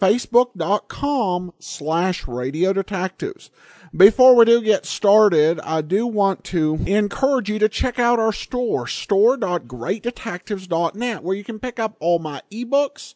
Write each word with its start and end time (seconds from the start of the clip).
facebook.com 0.00 1.52
slash 1.58 2.26
radio 2.26 2.72
detectives. 2.72 3.50
Before 3.96 4.34
we 4.34 4.44
do 4.44 4.60
get 4.60 4.86
started, 4.86 5.60
I 5.60 5.80
do 5.80 6.04
want 6.06 6.42
to 6.44 6.80
encourage 6.84 7.48
you 7.48 7.60
to 7.60 7.68
check 7.68 8.00
out 8.00 8.18
our 8.18 8.32
store, 8.32 8.88
store.greatdetectives.net, 8.88 11.22
where 11.22 11.36
you 11.36 11.44
can 11.44 11.60
pick 11.60 11.78
up 11.78 11.96
all 12.00 12.18
my 12.18 12.42
ebooks, 12.50 13.14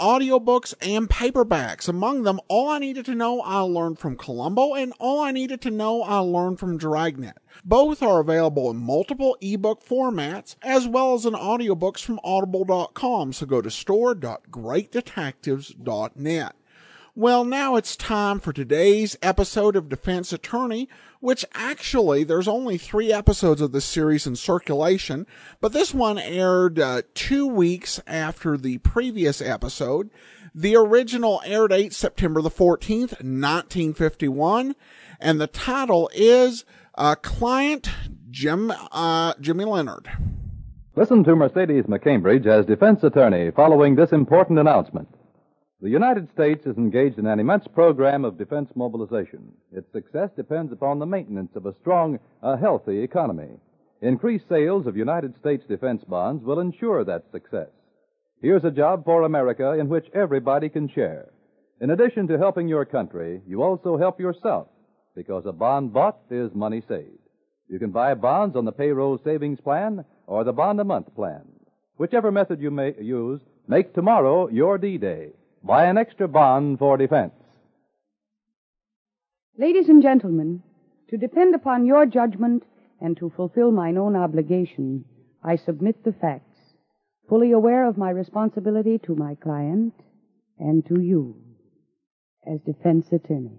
audiobooks, 0.00 0.74
and 0.80 1.08
paperbacks. 1.08 1.88
Among 1.88 2.24
them, 2.24 2.40
All 2.48 2.68
I 2.68 2.78
Needed 2.78 3.04
to 3.06 3.14
Know 3.14 3.40
I 3.40 3.60
Learned 3.60 3.98
from 3.98 4.16
Columbo 4.16 4.74
and 4.74 4.92
All 4.98 5.20
I 5.20 5.30
Needed 5.30 5.60
to 5.62 5.70
Know 5.70 6.02
I 6.02 6.18
Learned 6.20 6.58
from 6.58 6.76
Dragnet. 6.76 7.38
Both 7.64 8.02
are 8.02 8.20
available 8.20 8.70
in 8.70 8.76
multiple 8.78 9.36
ebook 9.40 9.84
formats 9.84 10.56
as 10.62 10.88
well 10.88 11.14
as 11.14 11.26
in 11.26 11.34
audiobooks 11.34 12.00
from 12.00 12.18
audible.com, 12.24 13.32
so 13.32 13.46
go 13.46 13.62
to 13.62 13.70
store.greatdetectives.net. 13.70 16.56
Well, 17.16 17.44
now 17.44 17.76
it's 17.76 17.94
time 17.94 18.40
for 18.40 18.52
today's 18.52 19.16
episode 19.22 19.76
of 19.76 19.88
Defense 19.88 20.32
Attorney, 20.32 20.88
which 21.20 21.44
actually 21.54 22.24
there's 22.24 22.48
only 22.48 22.76
three 22.76 23.12
episodes 23.12 23.60
of 23.60 23.70
this 23.70 23.84
series 23.84 24.26
in 24.26 24.34
circulation, 24.34 25.24
but 25.60 25.72
this 25.72 25.94
one 25.94 26.18
aired 26.18 26.80
uh, 26.80 27.02
two 27.14 27.46
weeks 27.46 28.00
after 28.08 28.56
the 28.56 28.78
previous 28.78 29.40
episode. 29.40 30.10
The 30.56 30.74
original 30.74 31.40
air 31.44 31.68
date 31.68 31.92
September 31.92 32.42
the 32.42 32.50
14th, 32.50 33.12
1951, 33.22 34.74
and 35.20 35.40
the 35.40 35.46
title 35.46 36.10
is 36.16 36.64
uh, 36.96 37.14
Client 37.14 37.90
Jim 38.32 38.72
uh, 38.90 39.34
Jimmy 39.40 39.66
Leonard. 39.66 40.08
Listen 40.96 41.22
to 41.22 41.36
Mercedes 41.36 41.84
McCambridge 41.84 42.46
as 42.46 42.66
defense 42.66 43.04
attorney 43.04 43.52
following 43.52 43.94
this 43.94 44.10
important 44.10 44.58
announcement. 44.58 45.06
The 45.84 45.90
United 45.90 46.30
States 46.32 46.64
is 46.64 46.78
engaged 46.78 47.18
in 47.18 47.26
an 47.26 47.38
immense 47.38 47.66
program 47.68 48.24
of 48.24 48.38
defense 48.38 48.70
mobilization. 48.74 49.52
Its 49.70 49.92
success 49.92 50.30
depends 50.34 50.72
upon 50.72 50.98
the 50.98 51.04
maintenance 51.04 51.54
of 51.56 51.66
a 51.66 51.74
strong, 51.74 52.18
a 52.42 52.56
healthy 52.56 53.00
economy. 53.00 53.50
Increased 54.00 54.48
sales 54.48 54.86
of 54.86 54.96
United 54.96 55.36
States 55.36 55.62
defense 55.68 56.02
bonds 56.04 56.42
will 56.42 56.60
ensure 56.60 57.04
that 57.04 57.30
success. 57.30 57.68
Here's 58.40 58.64
a 58.64 58.70
job 58.70 59.04
for 59.04 59.24
America 59.24 59.72
in 59.72 59.90
which 59.90 60.06
everybody 60.14 60.70
can 60.70 60.88
share. 60.88 61.28
In 61.82 61.90
addition 61.90 62.28
to 62.28 62.38
helping 62.38 62.66
your 62.66 62.86
country, 62.86 63.42
you 63.46 63.62
also 63.62 63.98
help 63.98 64.18
yourself 64.18 64.68
because 65.14 65.44
a 65.44 65.52
bond 65.52 65.92
bought 65.92 66.16
is 66.30 66.54
money 66.54 66.82
saved. 66.88 67.28
You 67.68 67.78
can 67.78 67.90
buy 67.90 68.14
bonds 68.14 68.56
on 68.56 68.64
the 68.64 68.72
payroll 68.72 69.20
savings 69.22 69.60
plan 69.60 70.06
or 70.26 70.44
the 70.44 70.52
bond 70.54 70.80
a 70.80 70.84
month 70.84 71.14
plan. 71.14 71.42
Whichever 71.98 72.32
method 72.32 72.58
you 72.58 72.70
may 72.70 72.94
use, 72.98 73.42
make 73.68 73.92
tomorrow 73.92 74.48
your 74.48 74.78
D 74.78 74.96
Buy 75.64 75.86
an 75.86 75.96
extra 75.96 76.28
bond 76.28 76.78
for 76.78 76.98
defense. 76.98 77.32
Ladies 79.56 79.88
and 79.88 80.02
gentlemen, 80.02 80.62
to 81.08 81.16
depend 81.16 81.54
upon 81.54 81.86
your 81.86 82.04
judgment 82.04 82.64
and 83.00 83.16
to 83.16 83.32
fulfill 83.34 83.70
mine 83.70 83.96
own 83.96 84.14
obligation, 84.14 85.06
I 85.42 85.56
submit 85.56 86.04
the 86.04 86.12
facts, 86.12 86.58
fully 87.30 87.52
aware 87.52 87.88
of 87.88 87.96
my 87.96 88.10
responsibility 88.10 88.98
to 89.06 89.14
my 89.14 89.36
client 89.36 89.94
and 90.58 90.84
to 90.86 91.00
you 91.00 91.36
as 92.46 92.60
defense 92.60 93.06
attorney. 93.10 93.56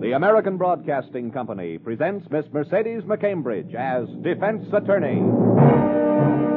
The 0.00 0.16
American 0.16 0.56
Broadcasting 0.56 1.30
Company 1.30 1.78
presents 1.78 2.28
Miss 2.28 2.46
Mercedes 2.52 3.02
McCambridge 3.02 3.72
as 3.76 4.08
defense 4.24 4.66
attorney. 4.72 6.49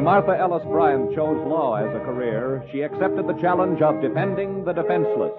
When 0.00 0.06
Martha 0.06 0.34
Ellis 0.34 0.62
Bryant 0.64 1.14
chose 1.14 1.46
law 1.46 1.74
as 1.74 1.94
a 1.94 2.00
career, 2.00 2.66
she 2.72 2.80
accepted 2.80 3.26
the 3.26 3.38
challenge 3.38 3.82
of 3.82 4.00
defending 4.00 4.64
the 4.64 4.72
defenseless. 4.72 5.34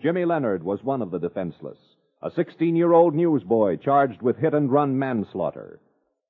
Jimmy 0.00 0.24
Leonard 0.24 0.62
was 0.62 0.78
one 0.84 1.02
of 1.02 1.10
the 1.10 1.18
defenseless, 1.18 1.76
a 2.22 2.30
16 2.30 2.76
year 2.76 2.92
old 2.92 3.16
newsboy 3.16 3.78
charged 3.78 4.22
with 4.22 4.36
hit 4.36 4.54
and 4.54 4.70
run 4.70 4.96
manslaughter. 4.96 5.80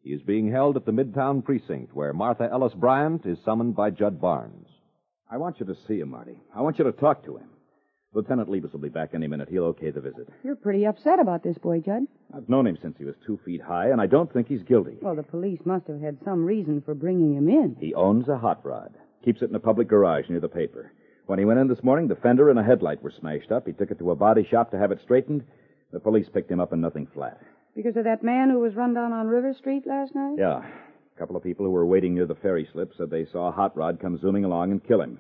He 0.03 0.15
is 0.15 0.23
being 0.23 0.51
held 0.51 0.77
at 0.77 0.87
the 0.87 0.93
Midtown 0.93 1.45
Precinct, 1.45 1.95
where 1.95 2.15
Martha 2.15 2.49
Ellis 2.51 2.73
Bryant 2.73 3.27
is 3.27 3.37
summoned 3.45 3.77
by 3.77 3.91
Judd 3.91 4.23
Barnes. 4.23 4.69
I 5.31 5.37
want 5.37 5.61
you 5.61 5.67
to 5.67 5.77
see 5.87 6.01
him, 6.01 6.13
Marty. 6.13 6.41
I 6.57 6.63
want 6.63 6.79
you 6.79 6.85
to 6.85 6.93
talk 6.93 7.27
to 7.27 7.37
him. 7.37 7.51
Lieutenant 8.15 8.49
Leibus 8.49 8.73
will 8.73 8.81
be 8.81 8.89
back 8.89 9.11
any 9.13 9.27
minute. 9.27 9.49
He'll 9.51 9.65
okay 9.65 9.91
the 9.91 10.01
visit. 10.01 10.29
You're 10.43 10.57
pretty 10.57 10.87
upset 10.87 11.21
about 11.21 11.43
this 11.43 11.59
boy, 11.59 11.81
Judd. 11.81 12.05
I've 12.35 12.49
known 12.49 12.67
him 12.67 12.79
since 12.81 12.97
he 12.97 13.05
was 13.05 13.15
two 13.27 13.39
feet 13.45 13.61
high, 13.61 13.91
and 13.91 14.01
I 14.01 14.07
don't 14.07 14.33
think 14.33 14.49
he's 14.49 14.63
guilty. 14.63 14.97
Well, 15.03 15.15
the 15.15 15.23
police 15.23 15.61
must 15.67 15.87
have 15.89 16.01
had 16.01 16.17
some 16.25 16.45
reason 16.45 16.81
for 16.81 16.95
bringing 16.95 17.37
him 17.37 17.49
in. 17.49 17.77
He 17.79 17.95
owns 17.95 18.29
a 18.29 18.39
hot 18.39 18.65
rod. 18.65 18.95
Keeps 19.25 19.43
it 19.43 19.51
in 19.51 19.55
a 19.55 19.61
public 19.61 19.89
garage 19.89 20.29
near 20.31 20.41
the 20.41 20.49
paper. 20.49 20.93
When 21.27 21.39
he 21.39 21.45
went 21.45 21.61
in 21.61 21.69
this 21.69 21.85
morning, 21.85 22.09
the 22.09 22.17
fender 22.17 22.49
and 22.49 22.59
a 22.59 22.63
headlight 22.63 23.03
were 23.03 23.13
smashed 23.21 23.53
up. 23.53 23.67
He 23.67 23.75
took 23.75 23.91
it 23.91 23.99
to 23.99 24.11
a 24.11 24.17
body 24.17 24.47
shop 24.51 24.71
to 24.71 24.79
have 24.79 24.91
it 24.91 25.01
straightened. 25.03 25.45
The 25.93 26.01
police 26.01 26.29
picked 26.33 26.51
him 26.51 26.61
up 26.61 26.73
and 26.73 26.81
nothing 26.81 27.07
flat. 27.13 27.39
Because 27.77 27.97
of 27.97 28.05
that 28.05 28.23
man 28.23 28.49
who 28.49 28.61
was 28.61 28.75
run 28.75 28.95
down 28.95 29.13
on 29.13 29.27
River 29.27 29.53
Street 29.53 29.87
last 29.87 30.15
night? 30.15 30.37
Yeah. 30.39 30.63
A 30.63 31.19
couple 31.19 31.37
of 31.37 31.43
people 31.43 31.67
who 31.67 31.73
were 31.73 31.85
waiting 31.85 32.15
near 32.15 32.27
the 32.27 32.35
ferry 32.37 32.67
slip 32.73 32.93
said 32.97 33.11
they 33.11 33.27
saw 33.27 33.49
a 33.49 33.53
hot 33.53 33.77
rod 33.77 34.01
come 34.01 34.19
zooming 34.19 34.45
along 34.47 34.71
and 34.71 34.83
kill 34.83 35.03
him. 35.03 35.19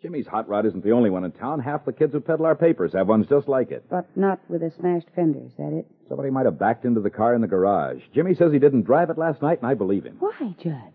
Jimmy's 0.00 0.26
hot 0.28 0.48
rod 0.48 0.64
isn't 0.64 0.84
the 0.84 0.92
only 0.92 1.10
one 1.10 1.24
in 1.24 1.32
town. 1.32 1.58
Half 1.58 1.84
the 1.84 1.92
kids 1.92 2.12
who 2.12 2.20
peddle 2.20 2.46
our 2.46 2.54
papers 2.54 2.92
have 2.92 3.08
ones 3.08 3.26
just 3.28 3.48
like 3.48 3.72
it. 3.72 3.84
But 3.90 4.06
not 4.16 4.38
with 4.48 4.62
a 4.62 4.70
smashed 4.78 5.08
fender, 5.16 5.40
is 5.44 5.52
that 5.58 5.72
it? 5.76 5.86
Somebody 6.08 6.30
might 6.30 6.46
have 6.46 6.58
backed 6.58 6.84
into 6.84 7.00
the 7.00 7.10
car 7.10 7.34
in 7.34 7.40
the 7.40 7.48
garage. 7.48 8.00
Jimmy 8.14 8.34
says 8.34 8.52
he 8.52 8.60
didn't 8.60 8.82
drive 8.84 9.10
it 9.10 9.18
last 9.18 9.42
night, 9.42 9.58
and 9.60 9.68
I 9.68 9.74
believe 9.74 10.04
him. 10.04 10.16
Why, 10.20 10.54
Judd? 10.62 10.92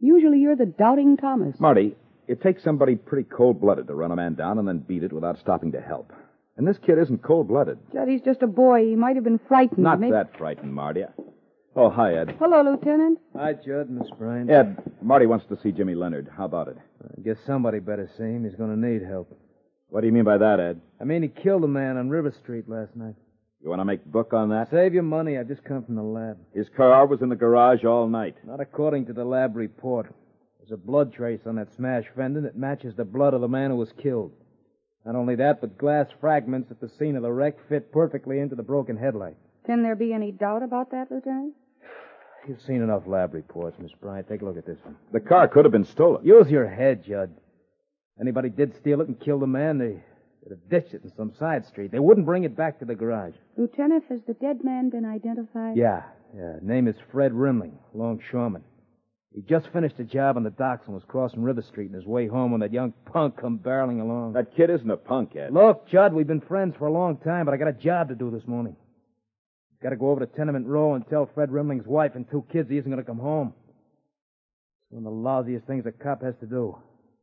Usually 0.00 0.38
you're 0.38 0.56
the 0.56 0.64
doubting 0.66 1.18
Thomas. 1.18 1.60
Marty, 1.60 1.94
it 2.26 2.40
takes 2.40 2.64
somebody 2.64 2.96
pretty 2.96 3.28
cold 3.28 3.60
blooded 3.60 3.86
to 3.88 3.94
run 3.94 4.12
a 4.12 4.16
man 4.16 4.34
down 4.34 4.58
and 4.58 4.66
then 4.66 4.78
beat 4.78 5.02
it 5.02 5.12
without 5.12 5.38
stopping 5.38 5.72
to 5.72 5.80
help. 5.80 6.10
And 6.56 6.66
this 6.66 6.78
kid 6.78 6.98
isn't 6.98 7.22
cold 7.22 7.48
blooded. 7.48 7.78
Judd, 7.92 8.08
he's 8.08 8.22
just 8.22 8.42
a 8.42 8.46
boy. 8.46 8.84
He 8.86 8.96
might 8.96 9.16
have 9.16 9.24
been 9.24 9.40
frightened. 9.46 9.78
Not 9.84 10.00
Maybe- 10.00 10.12
that 10.12 10.36
frightened, 10.38 10.72
Marty. 10.74 11.04
Oh, 11.74 11.88
hi, 11.88 12.14
Ed. 12.14 12.36
Hello, 12.38 12.62
Lieutenant. 12.62 13.18
Hi, 13.34 13.54
Judd, 13.54 13.88
Miss 13.88 14.08
Bryant. 14.18 14.50
Ed, 14.50 14.76
Marty 15.00 15.24
wants 15.24 15.46
to 15.46 15.58
see 15.62 15.72
Jimmy 15.72 15.94
Leonard. 15.94 16.28
How 16.36 16.44
about 16.44 16.68
it? 16.68 16.76
I 17.02 17.20
guess 17.22 17.38
somebody 17.46 17.78
better 17.78 18.10
see 18.18 18.24
him. 18.24 18.44
He's 18.44 18.54
going 18.54 18.70
to 18.70 18.88
need 18.88 19.02
help. 19.02 19.34
What 19.88 20.02
do 20.02 20.06
you 20.06 20.12
mean 20.12 20.24
by 20.24 20.36
that, 20.38 20.60
Ed? 20.60 20.80
I 21.00 21.04
mean, 21.04 21.22
he 21.22 21.28
killed 21.28 21.64
a 21.64 21.68
man 21.68 21.96
on 21.96 22.10
River 22.10 22.30
Street 22.42 22.68
last 22.68 22.94
night. 22.94 23.14
You 23.62 23.70
want 23.70 23.80
to 23.80 23.84
make 23.86 24.04
book 24.04 24.34
on 24.34 24.50
that? 24.50 24.70
Save 24.70 24.92
your 24.92 25.02
money. 25.02 25.38
I've 25.38 25.48
just 25.48 25.64
come 25.64 25.82
from 25.84 25.94
the 25.94 26.02
lab. 26.02 26.36
His 26.54 26.68
car 26.76 27.06
was 27.06 27.22
in 27.22 27.30
the 27.30 27.36
garage 27.36 27.84
all 27.84 28.06
night. 28.06 28.36
Not 28.44 28.60
according 28.60 29.06
to 29.06 29.12
the 29.14 29.24
lab 29.24 29.56
report. 29.56 30.12
There's 30.58 30.72
a 30.72 30.76
blood 30.76 31.14
trace 31.14 31.40
on 31.46 31.56
that 31.56 31.72
smash 31.74 32.04
fender 32.14 32.42
that 32.42 32.56
matches 32.56 32.94
the 32.96 33.04
blood 33.04 33.32
of 33.34 33.40
the 33.40 33.48
man 33.48 33.70
who 33.70 33.76
was 33.76 33.92
killed. 34.02 34.32
Not 35.06 35.16
only 35.16 35.36
that, 35.36 35.60
but 35.60 35.78
glass 35.78 36.06
fragments 36.20 36.70
at 36.70 36.80
the 36.80 36.90
scene 36.98 37.16
of 37.16 37.22
the 37.22 37.32
wreck 37.32 37.56
fit 37.68 37.92
perfectly 37.92 38.40
into 38.40 38.56
the 38.56 38.62
broken 38.62 38.96
headlight. 38.96 39.36
Can 39.64 39.82
there 39.82 39.96
be 39.96 40.12
any 40.12 40.32
doubt 40.32 40.62
about 40.62 40.90
that, 40.90 41.10
Lieutenant? 41.10 41.54
You've 42.48 42.60
seen 42.62 42.82
enough 42.82 43.06
lab 43.06 43.34
reports, 43.34 43.76
Miss 43.80 43.92
Bryant. 43.92 44.28
Take 44.28 44.42
a 44.42 44.44
look 44.44 44.58
at 44.58 44.66
this 44.66 44.78
one. 44.82 44.96
The 45.12 45.20
car 45.20 45.46
could 45.46 45.64
have 45.64 45.72
been 45.72 45.84
stolen. 45.84 46.24
Use 46.24 46.50
your 46.50 46.66
head, 46.66 47.04
Judd. 47.04 47.30
Anybody 48.20 48.48
did 48.48 48.74
steal 48.76 49.00
it 49.00 49.08
and 49.08 49.18
kill 49.18 49.38
the 49.38 49.46
man, 49.46 49.78
they, 49.78 50.02
they'd 50.42 50.50
have 50.50 50.68
ditched 50.68 50.94
it 50.94 51.04
in 51.04 51.12
some 51.16 51.32
side 51.38 51.64
street. 51.66 51.92
They 51.92 51.98
wouldn't 51.98 52.26
bring 52.26 52.44
it 52.44 52.56
back 52.56 52.78
to 52.80 52.84
the 52.84 52.94
garage. 52.94 53.34
Lieutenant, 53.56 54.04
has 54.08 54.20
the 54.26 54.34
dead 54.34 54.64
man 54.64 54.90
been 54.90 55.04
identified? 55.04 55.76
Yeah, 55.76 56.02
yeah. 56.36 56.56
Name 56.60 56.88
is 56.88 56.96
Fred 57.10 57.32
Rimling, 57.32 57.74
longshoreman. 57.94 58.62
He 59.34 59.40
just 59.42 59.68
finished 59.68 59.98
a 59.98 60.04
job 60.04 60.36
on 60.36 60.42
the 60.42 60.50
docks 60.50 60.86
and 60.86 60.94
was 60.94 61.04
crossing 61.08 61.42
River 61.42 61.62
Street 61.62 61.88
on 61.88 61.94
his 61.94 62.04
way 62.04 62.26
home 62.26 62.50
when 62.50 62.60
that 62.60 62.72
young 62.72 62.92
punk 63.06 63.38
come 63.38 63.58
barreling 63.58 64.00
along. 64.00 64.34
That 64.34 64.54
kid 64.54 64.68
isn't 64.68 64.90
a 64.90 64.96
punk, 64.96 65.34
Ed. 65.36 65.54
Look, 65.54 65.88
Judd, 65.88 66.12
we've 66.12 66.26
been 66.26 66.42
friends 66.42 66.74
for 66.76 66.86
a 66.86 66.92
long 66.92 67.16
time, 67.16 67.46
but 67.46 67.54
I 67.54 67.56
got 67.56 67.68
a 67.68 67.72
job 67.72 68.08
to 68.08 68.14
do 68.14 68.30
this 68.30 68.46
morning. 68.46 68.76
Got 69.82 69.90
to 69.90 69.96
go 69.96 70.10
over 70.10 70.20
to 70.24 70.26
Tenement 70.26 70.66
Row 70.66 70.94
and 70.94 71.04
tell 71.08 71.28
Fred 71.34 71.50
Rimling's 71.50 71.86
wife 71.86 72.12
and 72.14 72.28
two 72.30 72.44
kids 72.52 72.70
he 72.70 72.78
isn't 72.78 72.90
going 72.90 73.02
to 73.02 73.06
come 73.06 73.18
home. 73.18 73.52
It's 74.84 74.92
one 74.92 75.04
of 75.06 75.12
the 75.12 75.18
lousiest 75.18 75.66
things 75.66 75.84
a 75.86 75.92
cop 75.92 76.22
has 76.22 76.34
to 76.40 76.46
do. 76.46 76.76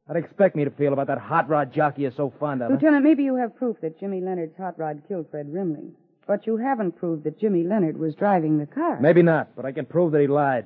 How'd 0.07 0.17
you 0.17 0.23
expect 0.23 0.55
me 0.55 0.65
to 0.65 0.71
feel 0.71 0.91
about 0.91 1.07
that 1.07 1.19
hot 1.19 1.47
rod 1.47 1.73
jockey 1.73 2.01
you're 2.01 2.11
so 2.11 2.33
fond 2.39 2.61
of? 2.61 2.69
huh? 2.69 2.73
Lieutenant, 2.75 3.03
maybe 3.05 3.23
you 3.23 3.35
have 3.35 3.55
proof 3.55 3.77
that 3.81 3.99
Jimmy 3.99 4.19
Leonard's 4.21 4.57
hot 4.57 4.77
rod 4.77 5.03
killed 5.07 5.27
Fred 5.31 5.47
Rimling. 5.47 5.91
But 6.27 6.45
you 6.47 6.57
haven't 6.57 6.97
proved 6.97 7.23
that 7.23 7.39
Jimmy 7.39 7.63
Leonard 7.63 7.97
was 7.97 8.13
driving 8.15 8.57
the 8.57 8.65
car. 8.65 8.99
Maybe 8.99 9.21
not, 9.21 9.55
but 9.55 9.65
I 9.65 9.71
can 9.71 9.85
prove 9.85 10.11
that 10.11 10.21
he 10.21 10.27
lied. 10.27 10.65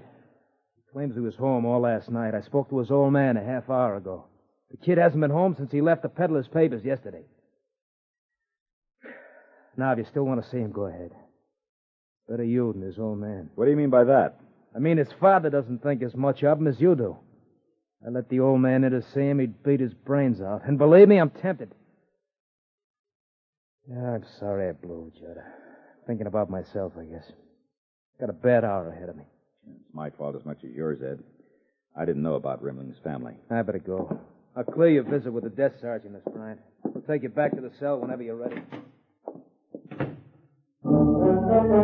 He 0.76 0.92
claims 0.92 1.14
he 1.14 1.22
was 1.22 1.36
home 1.36 1.66
all 1.66 1.82
last 1.82 2.10
night. 2.10 2.34
I 2.34 2.42
spoke 2.42 2.70
to 2.70 2.80
his 2.80 2.90
old 2.90 3.14
man 3.14 3.38
a 3.38 3.44
half 3.44 3.70
hour 3.70 3.96
ago. 3.96 4.26
The 4.72 4.78
kid 4.78 4.98
hasn't 4.98 5.22
been 5.22 5.30
home 5.30 5.56
since 5.58 5.72
he 5.72 5.82
left 5.82 6.02
the 6.02 6.10
peddler's 6.10 6.48
papers 6.48 6.84
yesterday. 6.84 7.24
Now, 9.78 9.92
if 9.92 10.00
you 10.00 10.06
still 10.10 10.24
want 10.24 10.44
to 10.44 10.50
see 10.50 10.58
him, 10.58 10.72
go 10.72 10.86
ahead. 10.86 11.12
Better 12.30 12.44
you 12.44 12.72
than 12.74 12.82
his 12.82 13.00
old 13.00 13.20
man. 13.20 13.50
What 13.56 13.66
do 13.66 13.72
you 13.72 13.78
mean 13.78 13.90
by 13.90 14.06
that? 14.06 14.40
I 14.76 14.80
mean, 14.80 14.98
his 14.98 15.12
father 15.20 15.50
doesn't 15.50 15.84
think 15.84 16.02
as 16.02 16.16
much 16.16 16.44
of 16.44 16.58
him 16.58 16.68
as 16.68 16.80
you 16.80 16.96
do. 16.96 17.18
I 18.06 18.10
let 18.10 18.30
the 18.30 18.40
old 18.40 18.60
man 18.60 18.84
in 18.84 18.92
to 18.92 19.02
see 19.14 19.22
him, 19.22 19.40
he'd 19.40 19.64
beat 19.64 19.80
his 19.80 19.94
brains 19.94 20.42
out. 20.42 20.64
And 20.66 20.78
believe 20.78 21.08
me, 21.08 21.18
I'm 21.18 21.30
tempted. 21.30 21.74
Yeah, 23.90 24.16
I'm 24.16 24.26
sorry 24.40 24.70
I 24.70 24.72
blew, 24.72 25.12
Judd. 25.20 25.38
Uh, 25.38 25.50
thinking 26.08 26.28
about 26.28 26.50
myself, 26.50 26.94
I 26.98 27.04
guess. 27.04 27.26
Got 28.20 28.30
a 28.30 28.34
bad 28.34 28.64
hour 28.64 28.90
ahead 28.90 29.10
of 29.10 29.16
me. 29.16 29.24
It's 29.68 29.94
my 29.94 30.10
fault 30.10 30.36
as 30.36 30.46
much 30.46 30.64
as 30.64 30.72
yours, 30.72 31.00
Ed. 31.02 31.20
I 31.96 32.06
didn't 32.06 32.24
know 32.24 32.36
about 32.36 32.62
Rimling's 32.62 32.98
family. 33.04 33.36
I 33.52 33.62
better 33.62 33.80
go. 33.80 34.20
I'll 34.56 34.64
clear 34.64 34.90
your 34.90 35.04
visit 35.04 35.32
with 35.32 35.44
the 35.44 35.50
desk 35.50 35.76
sergeant, 35.82 36.14
Miss 36.14 36.34
Bryant. 36.34 36.60
We'll 36.84 37.04
take 37.04 37.24
you 37.24 37.30
back 37.30 37.56
to 37.56 37.62
the 37.62 37.72
cell 37.80 38.00
whenever 38.00 38.24
you're 38.24 38.36
ready. 38.36 38.62
Look, 41.74 41.82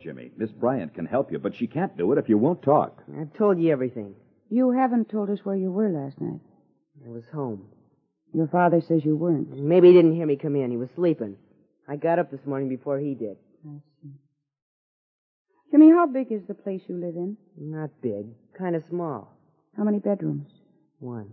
Jimmy, 0.00 0.30
Miss 0.38 0.50
Bryant 0.50 0.94
can 0.94 1.04
help 1.04 1.30
you, 1.30 1.38
but 1.38 1.54
she 1.54 1.66
can't 1.66 1.94
do 1.98 2.10
it 2.12 2.18
if 2.18 2.30
you 2.30 2.38
won't 2.38 2.62
talk. 2.62 3.02
I've 3.20 3.34
told 3.34 3.60
you 3.60 3.70
everything. 3.70 4.14
You 4.48 4.70
haven't 4.70 5.10
told 5.10 5.28
us 5.28 5.40
where 5.44 5.56
you 5.56 5.70
were 5.70 5.90
last 5.90 6.18
night. 6.22 6.40
I 7.04 7.10
was 7.10 7.24
home. 7.30 7.66
Your 8.32 8.46
father 8.46 8.80
says 8.80 9.04
you 9.04 9.14
weren't. 9.14 9.58
Maybe 9.58 9.88
he 9.88 9.92
didn't 9.92 10.14
hear 10.14 10.26
me 10.26 10.36
come 10.36 10.56
in. 10.56 10.70
He 10.70 10.78
was 10.78 10.88
sleeping. 10.96 11.36
I 11.86 11.96
got 11.96 12.18
up 12.18 12.30
this 12.30 12.46
morning 12.46 12.70
before 12.70 12.98
he 12.98 13.14
did. 13.14 13.36
I 13.66 13.74
see. 14.00 14.08
Jimmy, 15.70 15.90
how 15.90 16.06
big 16.06 16.32
is 16.32 16.46
the 16.48 16.54
place 16.54 16.80
you 16.88 16.94
live 16.94 17.16
in? 17.16 17.36
Not 17.58 17.90
big. 18.00 18.24
Kind 18.58 18.74
of 18.74 18.82
small. 18.88 19.35
How 19.76 19.84
many 19.84 19.98
bedrooms? 19.98 20.48
One. 20.98 21.32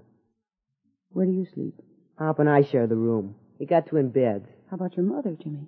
Where 1.10 1.26
do 1.26 1.32
you 1.32 1.46
sleep? 1.54 1.76
Hop 2.20 2.40
and 2.40 2.50
I 2.50 2.64
share 2.64 2.88
the 2.88 2.96
room. 2.96 3.36
We 3.60 3.66
got 3.66 3.88
twin 3.88 4.10
beds. 4.10 4.48
How 4.70 4.76
about 4.76 4.98
your 4.98 5.06
mother, 5.06 5.36
Jimmy? 5.42 5.68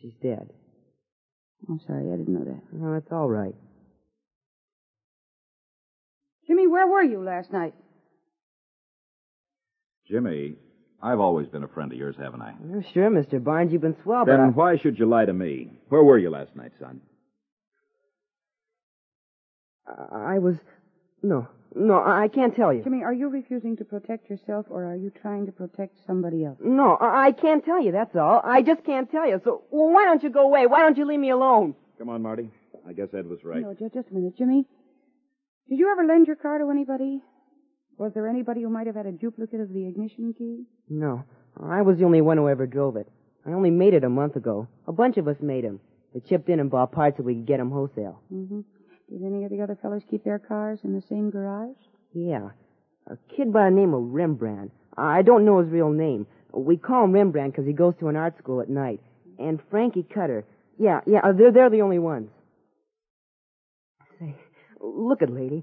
She's 0.00 0.14
dead. 0.22 0.50
Oh, 1.68 1.74
I'm 1.74 1.80
sorry, 1.86 2.12
I 2.12 2.16
didn't 2.16 2.34
know 2.34 2.44
that. 2.44 2.62
No, 2.72 2.94
it's 2.94 3.10
all 3.12 3.28
right. 3.28 3.54
Jimmy, 6.46 6.66
where 6.66 6.86
were 6.86 7.02
you 7.02 7.22
last 7.22 7.52
night? 7.52 7.74
Jimmy, 10.08 10.54
I've 11.02 11.18
always 11.20 11.48
been 11.48 11.64
a 11.64 11.68
friend 11.68 11.90
of 11.92 11.98
yours, 11.98 12.14
haven't 12.18 12.42
I? 12.42 12.54
Oh, 12.74 12.82
sure, 12.94 13.10
Mr. 13.10 13.42
Barnes, 13.42 13.72
you've 13.72 13.82
been 13.82 13.96
swell, 14.02 14.24
but 14.24 14.32
Then 14.32 14.40
I- 14.40 14.48
why 14.48 14.76
should 14.76 14.98
you 14.98 15.06
lie 15.06 15.24
to 15.24 15.32
me? 15.32 15.70
Where 15.88 16.02
were 16.02 16.18
you 16.18 16.30
last 16.30 16.54
night, 16.54 16.72
son? 16.78 17.00
I, 19.86 20.34
I 20.34 20.38
was. 20.38 20.56
No, 21.22 21.48
no, 21.76 21.94
I 21.98 22.22
I 22.24 22.28
can't 22.28 22.54
tell 22.56 22.72
you. 22.72 22.82
Jimmy, 22.82 23.02
are 23.04 23.12
you 23.12 23.28
refusing 23.28 23.76
to 23.76 23.84
protect 23.84 24.30
yourself 24.30 24.66
or 24.70 24.84
are 24.84 24.96
you 24.96 25.10
trying 25.22 25.46
to 25.46 25.52
protect 25.52 25.94
somebody 26.06 26.44
else? 26.44 26.58
No, 26.60 26.96
I 26.96 27.26
I 27.26 27.32
can't 27.32 27.64
tell 27.64 27.80
you, 27.82 27.92
that's 27.92 28.16
all. 28.16 28.40
I 28.44 28.62
just 28.62 28.82
can't 28.84 29.10
tell 29.10 29.26
you. 29.28 29.40
So 29.44 29.62
well, 29.70 29.90
why 29.92 30.04
don't 30.06 30.22
you 30.22 30.30
go 30.30 30.44
away? 30.50 30.66
Why 30.66 30.80
don't 30.80 30.96
you 30.98 31.04
leave 31.06 31.20
me 31.20 31.30
alone? 31.30 31.74
Come 31.98 32.08
on, 32.08 32.22
Marty. 32.22 32.50
I 32.88 32.92
guess 32.92 33.08
Ed 33.14 33.26
was 33.28 33.44
right. 33.44 33.62
No, 33.62 33.74
ju- 33.74 33.90
just 33.92 34.10
a 34.10 34.14
minute. 34.14 34.36
Jimmy, 34.38 34.64
did 35.68 35.78
you 35.78 35.90
ever 35.90 36.04
lend 36.04 36.26
your 36.26 36.36
car 36.36 36.58
to 36.58 36.70
anybody? 36.70 37.20
Was 37.98 38.12
there 38.14 38.28
anybody 38.28 38.62
who 38.62 38.68
might 38.68 38.86
have 38.86 38.96
had 38.96 39.06
a 39.06 39.12
duplicate 39.12 39.60
of 39.60 39.72
the 39.72 39.86
ignition 39.88 40.34
key? 40.36 40.64
No, 40.88 41.24
I 41.60 41.82
was 41.82 41.98
the 41.98 42.04
only 42.04 42.20
one 42.20 42.36
who 42.36 42.48
ever 42.48 42.66
drove 42.66 42.96
it. 42.96 43.08
I 43.46 43.52
only 43.52 43.70
made 43.70 43.94
it 43.94 44.04
a 44.04 44.08
month 44.08 44.36
ago. 44.36 44.68
A 44.86 44.92
bunch 44.92 45.16
of 45.16 45.28
us 45.28 45.36
made 45.40 45.46
made 45.62 45.64
'em. 45.64 45.80
We 46.14 46.20
chipped 46.20 46.48
in 46.48 46.60
and 46.60 46.70
bought 46.70 46.92
parts 46.92 47.16
so 47.18 47.22
we 47.22 47.34
could 47.34 47.46
get 47.46 47.60
'em 47.60 47.70
wholesale. 47.70 48.20
Mm-hmm. 48.32 48.60
Did 49.08 49.22
any 49.22 49.44
of 49.44 49.50
the 49.50 49.62
other 49.62 49.78
fellows 49.80 50.02
keep 50.10 50.24
their 50.24 50.38
cars 50.38 50.80
in 50.82 50.92
the 50.92 51.02
same 51.08 51.30
garage? 51.30 51.76
Yeah. 52.12 52.50
A 53.08 53.16
kid 53.36 53.52
by 53.52 53.70
the 53.70 53.76
name 53.76 53.94
of 53.94 54.02
Rembrandt. 54.02 54.72
I 54.96 55.22
don't 55.22 55.44
know 55.44 55.60
his 55.60 55.70
real 55.70 55.90
name. 55.90 56.26
We 56.52 56.76
call 56.76 57.04
him 57.04 57.12
Rembrandt 57.12 57.52
because 57.52 57.66
he 57.66 57.72
goes 57.72 57.94
to 58.00 58.08
an 58.08 58.16
art 58.16 58.36
school 58.38 58.60
at 58.60 58.68
night. 58.68 59.00
And 59.38 59.60
Frankie 59.70 60.02
Cutter. 60.12 60.44
Yeah, 60.78 61.00
yeah, 61.06 61.20
uh, 61.22 61.32
they're, 61.32 61.52
they're 61.52 61.70
the 61.70 61.82
only 61.82 61.98
ones. 61.98 62.30
Say, 64.18 64.34
look 64.80 65.22
at 65.22 65.30
lady. 65.30 65.62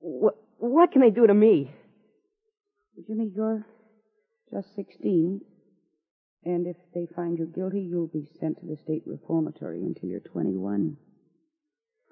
What, 0.00 0.34
what 0.58 0.92
can 0.92 1.00
they 1.00 1.10
do 1.10 1.26
to 1.26 1.34
me? 1.34 1.72
Jimmy, 3.06 3.30
you're 3.34 3.66
just 4.52 4.74
16. 4.76 5.40
And 6.44 6.66
if 6.66 6.76
they 6.94 7.06
find 7.16 7.38
you 7.38 7.46
guilty, 7.46 7.80
you'll 7.80 8.08
be 8.08 8.28
sent 8.38 8.60
to 8.60 8.66
the 8.66 8.76
state 8.76 9.02
reformatory 9.06 9.82
until 9.82 10.10
you're 10.10 10.20
21. 10.20 10.96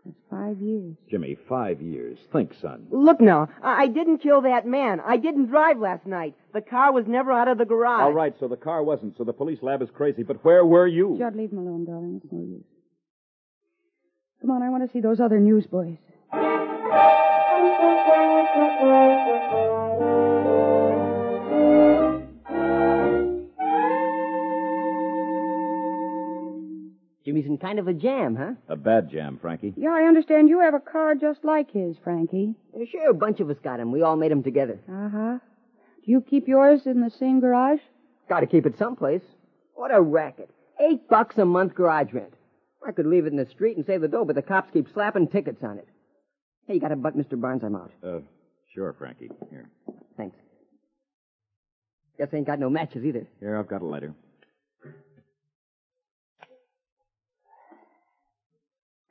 That's 0.05 0.17
five 0.29 0.61
years. 0.61 0.97
Jimmy, 1.09 1.37
five 1.49 1.81
years. 1.81 2.19
Think, 2.33 2.53
son. 2.61 2.87
Look 2.91 3.21
now, 3.21 3.49
I, 3.63 3.83
I 3.83 3.87
didn't 3.87 4.19
kill 4.19 4.43
that 4.43 4.67
man. 4.67 5.01
I 5.01 5.17
didn't 5.17 5.47
drive 5.47 5.79
last 5.79 6.07
night. 6.07 6.35
The 6.53 6.61
car 6.61 6.93
was 6.93 7.05
never 7.07 7.31
out 7.31 7.47
of 7.49 7.59
the 7.59 7.65
garage. 7.65 8.01
All 8.03 8.13
right, 8.13 8.35
so 8.41 8.49
the 8.49 8.57
car 8.57 8.83
wasn't, 8.83 9.17
so 9.17 9.23
the 9.25 9.33
police 9.33 9.59
lab 9.63 9.81
is 9.81 9.91
crazy, 9.95 10.23
but 10.25 10.45
where 10.45 10.67
were 10.67 10.89
you? 10.89 11.17
Judd, 11.19 11.37
leave 11.37 11.53
him 11.53 11.59
alone, 11.59 11.85
darling. 11.85 12.21
It's 12.23 12.33
no 12.33 12.41
use. 12.41 12.65
Come 14.41 14.51
on, 14.51 14.63
I 14.63 14.71
want 14.71 14.85
to 14.85 14.93
see 14.93 15.01
those 15.01 15.21
other 15.21 15.39
newsboys. 15.39 15.99
Jimmy's 27.43 27.51
in 27.51 27.59
kind 27.59 27.79
of 27.79 27.89
a 27.89 27.93
jam, 27.93 28.37
huh? 28.37 28.53
A 28.69 28.77
bad 28.77 29.11
jam, 29.11 29.39
Frankie. 29.41 29.75
Yeah, 29.77 29.91
I 29.93 30.03
understand 30.05 30.49
you 30.49 30.61
have 30.61 30.75
a 30.75 30.81
car 30.81 31.15
just 31.15 31.45
like 31.45 31.71
his, 31.71 31.97
Frankie. 32.03 32.55
Sure, 32.91 33.11
a 33.11 33.15
bunch 33.15 33.41
of 33.41 33.51
us 33.51 33.57
got 33.63 33.81
him. 33.81 33.93
We 33.93 34.03
all 34.03 34.17
made 34.17 34.33
him 34.33 34.43
together. 34.43 34.79
Uh 34.89 35.09
huh. 35.09 35.39
Do 36.05 36.11
you 36.11 36.21
keep 36.21 36.49
yours 36.49 36.83
in 36.87 37.01
the 37.01 37.11
same 37.11 37.41
garage? 37.41 37.81
Got 38.29 38.41
to 38.41 38.47
keep 38.47 38.67
it 38.67 38.79
someplace. 38.79 39.23
What 39.75 39.95
a 39.95 40.01
racket. 40.01 40.51
Eight 40.81 41.09
bucks 41.09 41.39
a 41.39 41.45
month 41.45 41.75
garage 41.75 42.13
rent. 42.13 42.33
I 42.87 42.93
could 42.93 43.07
leave 43.07 43.27
it 43.27 43.33
in 43.33 43.37
the 43.37 43.47
street 43.47 43.77
and 43.77 43.87
save 43.87 44.01
the 44.01 44.09
dough, 44.09 44.25
but 44.25 44.35
the 44.35 44.43
cops 44.43 44.71
keep 44.73 44.89
slapping 44.93 45.29
tickets 45.29 45.63
on 45.63 45.79
it. 45.79 45.89
Hey, 46.67 46.75
you 46.75 46.81
got 46.81 46.93
a 46.93 46.97
butt, 46.97 47.17
Mr. 47.17 47.41
Barnes? 47.41 47.63
I'm 47.65 47.77
out. 47.77 47.93
Uh, 48.05 48.19
sure, 48.75 48.93
Frankie. 48.99 49.31
Here. 49.51 49.69
Thanks. 50.17 50.37
Guess 52.19 52.29
I 52.33 52.37
ain't 52.37 52.47
got 52.47 52.59
no 52.59 52.71
matches 52.71 53.05
either. 53.05 53.27
Here, 53.41 53.57
I've 53.57 53.69
got 53.69 53.83
a 53.83 53.87
lighter. 53.87 54.15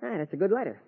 Ah, 0.04 0.18
that's 0.18 0.34
a 0.34 0.38
good 0.38 0.52
letter. 0.52 0.82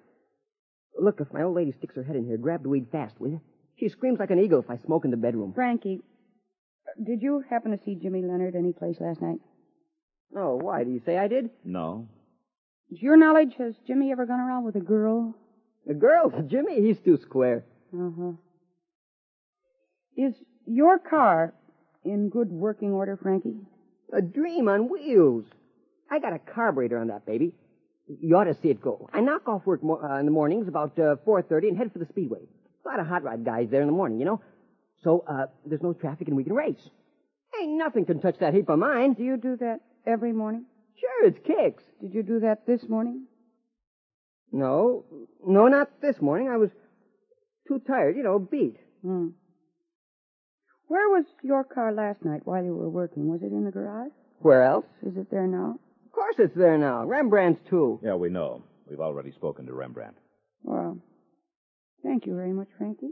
Look, 1.00 1.20
if 1.20 1.32
my 1.34 1.44
old 1.44 1.56
lady 1.56 1.72
sticks 1.72 1.96
her 1.96 2.04
head 2.04 2.16
in 2.16 2.26
here, 2.26 2.38
grab 2.38 2.64
the 2.64 2.70
weed 2.70 2.88
fast, 2.92 3.20
will 3.20 3.30
you? 3.30 3.42
She 3.80 3.90
screams 3.90 4.20
like 4.20 4.30
an 4.32 4.40
eagle 4.40 4.60
if 4.60 4.70
I 4.70 4.78
smoke 4.78 5.06
in 5.06 5.12
the 5.12 5.18
bedroom. 5.18 5.54
Frankie, 5.54 6.02
did 7.04 7.22
you 7.22 7.44
happen 7.50 7.72
to 7.72 7.84
see 7.84 7.96
Jimmy 7.96 8.22
Leonard 8.22 8.56
any 8.56 8.74
place 8.74 8.98
last 9.00 9.22
night? 9.22 9.40
Oh, 10.36 10.56
why? 10.56 10.84
Do 10.84 10.92
you 10.92 11.02
say 11.06 11.18
I 11.18 11.28
did? 11.28 11.50
No. 11.64 12.08
To 12.90 12.96
your 13.00 13.18
knowledge, 13.18 13.54
has 13.58 13.74
Jimmy 13.88 14.12
ever 14.12 14.26
gone 14.26 14.40
around 14.40 14.66
with 14.66 14.76
a 14.76 14.80
girl? 14.82 15.36
A 15.90 15.94
girl, 15.94 16.30
Jimmy, 16.48 16.82
he's 16.82 17.00
too 17.00 17.18
square. 17.18 17.66
Uh 17.94 18.10
huh. 18.18 18.32
Is 20.16 20.34
your 20.68 21.00
car 21.00 21.54
in 22.06 22.30
good 22.30 22.52
working 22.52 22.92
order, 22.92 23.18
Frankie? 23.18 23.58
A 24.16 24.22
dream 24.22 24.68
on 24.70 24.90
wheels. 24.90 25.46
I 26.12 26.20
got 26.20 26.34
a 26.34 26.40
carburetor 26.40 27.00
on 27.00 27.08
that 27.08 27.26
baby. 27.26 27.54
You 28.08 28.36
ought 28.38 28.46
to 28.46 28.56
see 28.62 28.70
it 28.70 28.82
go. 28.82 29.10
I 29.14 29.22
knock 29.22 29.48
off 29.48 29.66
work 29.66 29.84
mo- 29.84 30.02
uh, 30.04 30.18
in 30.20 30.26
the 30.26 30.32
mornings 30.32 30.68
about 30.68 30.98
uh, 31.00 31.16
4.30 31.26 31.70
and 31.70 31.78
head 31.78 31.92
for 31.94 32.00
the 32.00 32.06
speedway. 32.06 32.40
A 32.86 32.88
lot 32.90 33.00
of 33.00 33.08
hot 33.08 33.24
rod 33.24 33.46
guys 33.46 33.70
there 33.72 33.82
in 33.82 33.88
the 33.88 33.94
morning, 33.94 34.20
you 34.20 34.26
know. 34.26 34.42
So, 35.04 35.24
uh, 35.28 35.48
there's 35.66 35.82
no 35.82 35.94
traffic 35.94 36.28
and 36.28 36.36
we 36.36 36.44
can 36.44 36.54
race. 36.54 36.90
Ain't 37.60 37.78
nothing 37.78 38.06
can 38.06 38.20
touch 38.20 38.40
that 38.40 38.54
heap 38.54 38.70
of 38.70 38.80
mine. 38.80 39.14
Do 39.14 39.24
you 39.24 39.38
do 39.38 39.56
that 39.58 39.80
every 40.06 40.34
morning? 40.34 40.66
Sure, 41.00 41.28
it's 41.28 41.40
kicks. 41.46 41.84
Did 42.02 42.14
you 42.14 42.24
do 42.24 42.40
that 42.42 42.66
this 42.66 42.88
morning? 42.90 43.26
No, 44.52 45.06
no, 45.46 45.68
not 45.68 45.90
this 46.02 46.22
morning. 46.22 46.48
I 46.50 46.58
was 46.58 46.70
too 47.68 47.82
tired, 47.88 48.18
you 48.18 48.24
know, 48.24 48.38
beat. 48.40 48.76
Hmm. 49.02 49.30
Where 50.88 51.10
was 51.10 51.26
your 51.44 51.64
car 51.64 51.92
last 51.94 52.24
night 52.24 52.42
while 52.46 52.64
you 52.64 52.76
were 52.76 52.90
working? 52.90 53.28
Was 53.30 53.42
it 53.42 53.52
in 53.52 53.64
the 53.66 53.72
garage? 53.72 54.12
Where 54.40 54.64
else? 54.64 54.86
Is 55.06 55.18
it 55.18 55.32
there 55.32 55.48
now? 55.48 55.80
Of 56.14 56.16
course 56.16 56.36
it's 56.38 56.56
there 56.56 56.78
now. 56.78 57.06
Rembrandt's 57.06 57.68
too. 57.68 58.00
Yeah, 58.04 58.14
we 58.14 58.30
know. 58.30 58.62
We've 58.88 59.00
already 59.00 59.32
spoken 59.32 59.66
to 59.66 59.74
Rembrandt. 59.74 60.16
Well, 60.62 61.00
thank 62.04 62.28
you 62.28 62.36
very 62.36 62.54
much, 62.54 62.68
Frankie. 62.78 63.10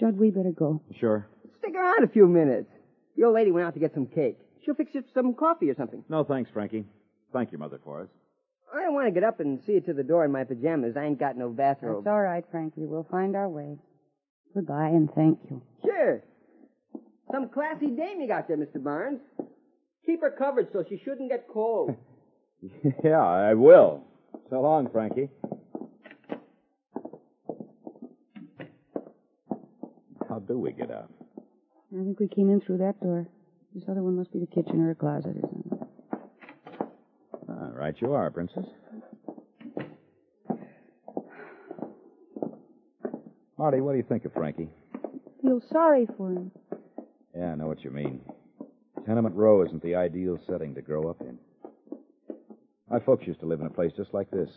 Judd, 0.00 0.18
we 0.18 0.30
better 0.30 0.50
go. 0.50 0.82
Sure. 0.98 1.28
Stick 1.60 1.74
around 1.76 2.02
a 2.02 2.08
few 2.08 2.26
minutes. 2.26 2.68
The 3.16 3.24
old 3.24 3.34
lady 3.36 3.52
went 3.52 3.64
out 3.64 3.74
to 3.74 3.80
get 3.80 3.94
some 3.94 4.06
cake. 4.06 4.38
She'll 4.64 4.74
fix 4.74 4.92
you 4.92 5.04
some 5.14 5.34
coffee 5.34 5.70
or 5.70 5.76
something. 5.76 6.02
No, 6.08 6.24
thanks, 6.24 6.50
Frankie. 6.52 6.84
Thank 7.32 7.52
your 7.52 7.60
mother 7.60 7.78
for 7.84 8.02
us. 8.02 8.08
I 8.74 8.82
don't 8.82 8.94
want 8.94 9.06
to 9.06 9.12
get 9.12 9.22
up 9.22 9.38
and 9.38 9.60
see 9.64 9.74
you 9.74 9.80
to 9.82 9.94
the 9.94 10.02
door 10.02 10.24
in 10.24 10.32
my 10.32 10.42
pajamas. 10.42 10.96
I 10.96 11.04
ain't 11.04 11.20
got 11.20 11.36
no 11.36 11.48
bathrobe. 11.50 12.04
That's 12.04 12.12
all 12.12 12.20
right, 12.20 12.44
Frankie. 12.50 12.86
We'll 12.86 13.06
find 13.08 13.36
our 13.36 13.48
way. 13.48 13.78
Goodbye 14.52 14.88
and 14.88 15.08
thank 15.14 15.38
you. 15.48 15.62
Sure. 15.84 16.24
Some 17.30 17.50
classy 17.50 17.86
dame 17.86 18.20
you 18.20 18.26
got 18.26 18.48
there, 18.48 18.56
Mr. 18.56 18.82
Barnes. 18.82 19.20
Keep 20.08 20.22
her 20.22 20.30
covered 20.30 20.68
so 20.72 20.82
she 20.88 20.96
shouldn't 21.04 21.28
get 21.28 21.46
cold. 21.52 21.94
yeah, 23.04 23.22
I 23.22 23.52
will. 23.52 24.04
So 24.48 24.58
long, 24.58 24.88
Frankie. 24.90 25.28
How 30.26 30.38
do 30.38 30.58
we 30.58 30.72
get 30.72 30.90
out? 30.90 31.12
I 31.92 32.02
think 32.02 32.18
we 32.20 32.26
came 32.26 32.48
in 32.48 32.62
through 32.62 32.78
that 32.78 32.98
door. 33.02 33.28
This 33.74 33.84
other 33.86 34.02
one 34.02 34.16
must 34.16 34.32
be 34.32 34.38
the 34.38 34.46
kitchen 34.46 34.80
or 34.80 34.92
a 34.92 34.94
closet 34.94 35.36
or 35.36 35.48
something. 35.50 35.78
Ah, 37.50 37.68
right 37.74 37.94
you 38.00 38.14
are, 38.14 38.30
Princess. 38.30 38.64
Marty, 43.58 43.82
what 43.82 43.92
do 43.92 43.98
you 43.98 44.06
think 44.08 44.24
of 44.24 44.32
Frankie? 44.32 44.70
Feel 45.42 45.60
sorry 45.70 46.08
for 46.16 46.32
him. 46.32 46.50
Yeah, 47.36 47.52
I 47.52 47.54
know 47.56 47.66
what 47.66 47.84
you 47.84 47.90
mean. 47.90 48.22
Tenement 49.08 49.34
row 49.34 49.64
isn't 49.64 49.82
the 49.82 49.94
ideal 49.94 50.38
setting 50.46 50.74
to 50.74 50.82
grow 50.82 51.08
up 51.08 51.22
in. 51.22 51.38
My 52.90 52.98
folks 53.00 53.26
used 53.26 53.40
to 53.40 53.46
live 53.46 53.60
in 53.62 53.66
a 53.66 53.70
place 53.70 53.92
just 53.96 54.12
like 54.12 54.30
this. 54.30 54.50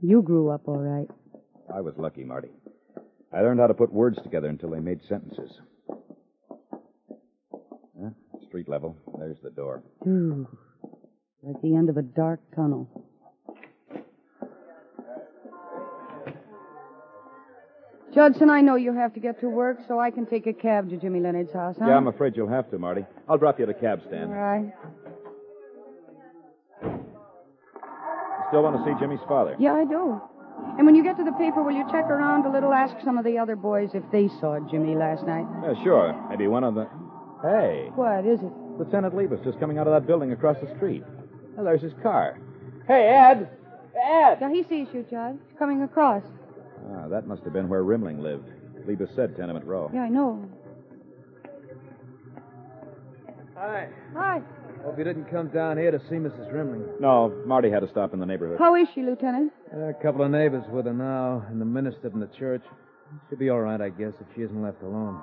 You 0.00 0.22
grew 0.22 0.48
up 0.48 0.68
all 0.68 0.78
right. 0.78 1.08
I 1.74 1.80
was 1.80 1.94
lucky, 1.98 2.22
Marty. 2.22 2.50
I 3.32 3.40
learned 3.40 3.58
how 3.58 3.66
to 3.66 3.74
put 3.74 3.92
words 3.92 4.16
together 4.22 4.46
until 4.48 4.70
they 4.70 4.78
made 4.78 5.00
sentences. 5.08 5.50
Huh? 8.00 8.10
Street 8.46 8.68
level. 8.68 8.96
There's 9.18 9.38
the 9.42 9.50
door. 9.50 9.82
Ooh, 10.06 10.46
like 11.42 11.60
the 11.60 11.74
end 11.74 11.88
of 11.88 11.96
a 11.96 12.02
dark 12.02 12.38
tunnel. 12.54 12.88
Judson, 18.16 18.48
I 18.48 18.62
know 18.62 18.76
you 18.76 18.94
have 18.94 19.12
to 19.12 19.20
get 19.20 19.38
to 19.40 19.48
work, 19.50 19.76
so 19.86 20.00
I 20.00 20.10
can 20.10 20.24
take 20.24 20.46
a 20.46 20.52
cab 20.54 20.88
to 20.88 20.96
Jimmy 20.96 21.20
Leonard's 21.20 21.52
house, 21.52 21.76
huh? 21.78 21.84
Yeah, 21.86 21.98
I'm 21.98 22.06
afraid 22.06 22.34
you'll 22.34 22.48
have 22.48 22.70
to, 22.70 22.78
Marty. 22.78 23.04
I'll 23.28 23.36
drop 23.36 23.58
you 23.58 23.64
at 23.66 23.70
a 23.70 23.74
cab 23.74 24.00
stand. 24.08 24.30
All 24.32 24.38
right. 24.38 24.72
Still 28.48 28.62
want 28.62 28.82
to 28.82 28.84
see 28.90 28.98
Jimmy's 28.98 29.20
father? 29.28 29.54
Yeah, 29.58 29.74
I 29.74 29.84
do. 29.84 30.18
And 30.78 30.86
when 30.86 30.94
you 30.94 31.02
get 31.02 31.18
to 31.18 31.24
the 31.24 31.32
paper, 31.32 31.62
will 31.62 31.74
you 31.74 31.84
check 31.90 32.06
around 32.06 32.46
a 32.46 32.50
little? 32.50 32.72
Ask 32.72 32.96
some 33.04 33.18
of 33.18 33.24
the 33.26 33.36
other 33.36 33.54
boys 33.54 33.90
if 33.92 34.02
they 34.10 34.28
saw 34.40 34.58
Jimmy 34.70 34.94
last 34.94 35.26
night. 35.26 35.44
Yeah, 35.62 35.74
sure. 35.84 36.26
Maybe 36.30 36.46
one 36.46 36.64
of 36.64 36.74
the. 36.74 36.88
Hey, 37.42 37.90
What 37.96 38.24
is 38.24 38.40
it? 38.40 38.50
Lieutenant 38.78 39.14
Levis 39.14 39.40
just 39.44 39.60
coming 39.60 39.76
out 39.76 39.86
of 39.86 39.92
that 39.92 40.06
building 40.06 40.32
across 40.32 40.56
the 40.62 40.74
street. 40.76 41.04
Well, 41.54 41.66
there's 41.66 41.82
his 41.82 41.92
car. 42.02 42.38
Hey, 42.88 43.08
Ed! 43.08 43.50
Ed! 43.94 44.38
Yeah, 44.40 44.48
he 44.50 44.62
sees 44.62 44.88
you, 44.94 45.04
Judge. 45.10 45.36
He's 45.50 45.58
coming 45.58 45.82
across. 45.82 46.22
Ah, 46.92 47.08
that 47.08 47.26
must 47.26 47.42
have 47.44 47.52
been 47.52 47.68
where 47.68 47.82
Rimling 47.82 48.20
lived. 48.20 48.48
Leibus 48.86 49.14
said 49.16 49.36
tenement 49.36 49.64
row. 49.64 49.90
Yeah, 49.92 50.02
I 50.02 50.08
know. 50.08 50.44
Hi. 53.56 53.88
Hi. 54.14 54.42
Hope 54.84 54.98
you 54.98 55.04
didn't 55.04 55.24
come 55.30 55.48
down 55.48 55.78
here 55.78 55.90
to 55.90 55.98
see 56.08 56.14
Mrs. 56.16 56.52
Rimling. 56.52 57.00
No, 57.00 57.34
Marty 57.46 57.70
had 57.70 57.80
to 57.80 57.88
stop 57.88 58.12
in 58.12 58.20
the 58.20 58.26
neighborhood. 58.26 58.58
How 58.58 58.76
is 58.76 58.86
she, 58.94 59.02
Lieutenant? 59.02 59.52
A 59.72 59.92
couple 60.02 60.24
of 60.24 60.30
neighbors 60.30 60.64
with 60.70 60.86
her 60.86 60.92
now, 60.92 61.44
and 61.48 61.60
the 61.60 61.64
minister 61.64 62.10
from 62.10 62.20
the 62.20 62.30
church. 62.38 62.62
She'll 63.28 63.38
be 63.38 63.50
all 63.50 63.60
right, 63.60 63.80
I 63.80 63.88
guess, 63.88 64.12
if 64.20 64.26
she 64.34 64.42
isn't 64.42 64.62
left 64.62 64.82
alone. 64.82 65.20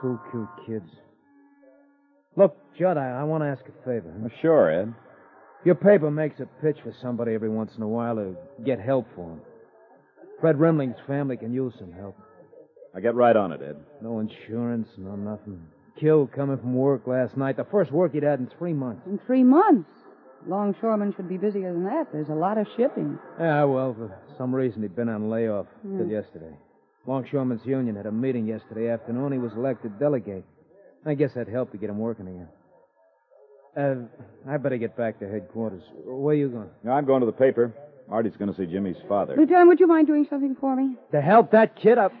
Two 0.00 0.18
cute 0.30 0.48
kids. 0.66 0.90
Look, 2.36 2.56
Judd, 2.78 2.96
I, 2.96 3.20
I 3.20 3.24
want 3.24 3.44
to 3.44 3.48
ask 3.48 3.62
a 3.62 3.84
favor. 3.84 4.12
Well, 4.16 4.30
sure, 4.40 4.70
Ed. 4.70 4.92
Your 5.64 5.74
paper 5.76 6.10
makes 6.10 6.40
a 6.40 6.46
pitch 6.60 6.78
for 6.82 6.92
somebody 7.00 7.34
every 7.34 7.48
once 7.48 7.72
in 7.76 7.82
a 7.82 7.88
while 7.88 8.16
to 8.16 8.34
get 8.64 8.80
help 8.80 9.06
for 9.14 9.30
him. 9.30 9.40
Fred 10.42 10.58
Rimling's 10.58 10.96
family 11.06 11.36
can 11.36 11.54
use 11.54 11.72
some 11.78 11.92
help. 11.92 12.16
I 12.96 13.00
get 13.00 13.14
right 13.14 13.36
on 13.36 13.52
it, 13.52 13.62
Ed. 13.62 13.76
No 14.02 14.18
insurance, 14.18 14.88
no 14.98 15.14
nothing. 15.14 15.62
Killed 15.98 16.32
coming 16.32 16.58
from 16.58 16.74
work 16.74 17.06
last 17.06 17.36
night. 17.36 17.56
The 17.56 17.64
first 17.70 17.92
work 17.92 18.12
he'd 18.12 18.24
had 18.24 18.40
in 18.40 18.50
three 18.58 18.72
months. 18.72 19.02
In 19.06 19.20
three 19.24 19.44
months. 19.44 19.88
Longshoremen 20.48 21.14
should 21.14 21.28
be 21.28 21.36
busier 21.36 21.72
than 21.72 21.84
that. 21.84 22.08
There's 22.12 22.28
a 22.28 22.34
lot 22.34 22.58
of 22.58 22.66
shipping. 22.76 23.20
Yeah, 23.38 23.62
well, 23.62 23.94
for 23.94 24.18
some 24.36 24.52
reason 24.52 24.82
he'd 24.82 24.96
been 24.96 25.08
on 25.08 25.30
layoff 25.30 25.66
till 25.82 26.08
yesterday. 26.08 26.52
Longshoremen's 27.06 27.64
Union 27.64 27.94
had 27.94 28.06
a 28.06 28.12
meeting 28.12 28.48
yesterday 28.48 28.90
afternoon. 28.90 29.30
He 29.30 29.38
was 29.38 29.52
elected 29.52 30.00
delegate. 30.00 30.44
I 31.06 31.14
guess 31.14 31.34
that 31.34 31.46
helped 31.46 31.70
to 31.72 31.78
get 31.78 31.88
him 31.88 31.98
working 31.98 32.26
again. 32.26 32.48
Uh, 33.76 34.50
I 34.50 34.56
better 34.56 34.76
get 34.76 34.96
back 34.96 35.20
to 35.20 35.28
headquarters. 35.28 35.82
Where 36.04 36.34
are 36.34 36.36
you 36.36 36.48
going? 36.48 36.68
Now, 36.82 36.92
I'm 36.92 37.06
going 37.06 37.20
to 37.20 37.26
the 37.26 37.32
paper. 37.32 37.72
Marty's 38.08 38.36
going 38.36 38.52
to 38.52 38.56
see 38.56 38.66
Jimmy's 38.66 38.96
father. 39.08 39.36
Lieutenant, 39.36 39.68
would 39.68 39.80
you 39.80 39.86
mind 39.86 40.06
doing 40.06 40.26
something 40.28 40.56
for 40.60 40.76
me? 40.76 40.96
To 41.12 41.20
help 41.20 41.52
that 41.52 41.76
kid 41.76 41.98
up. 41.98 42.12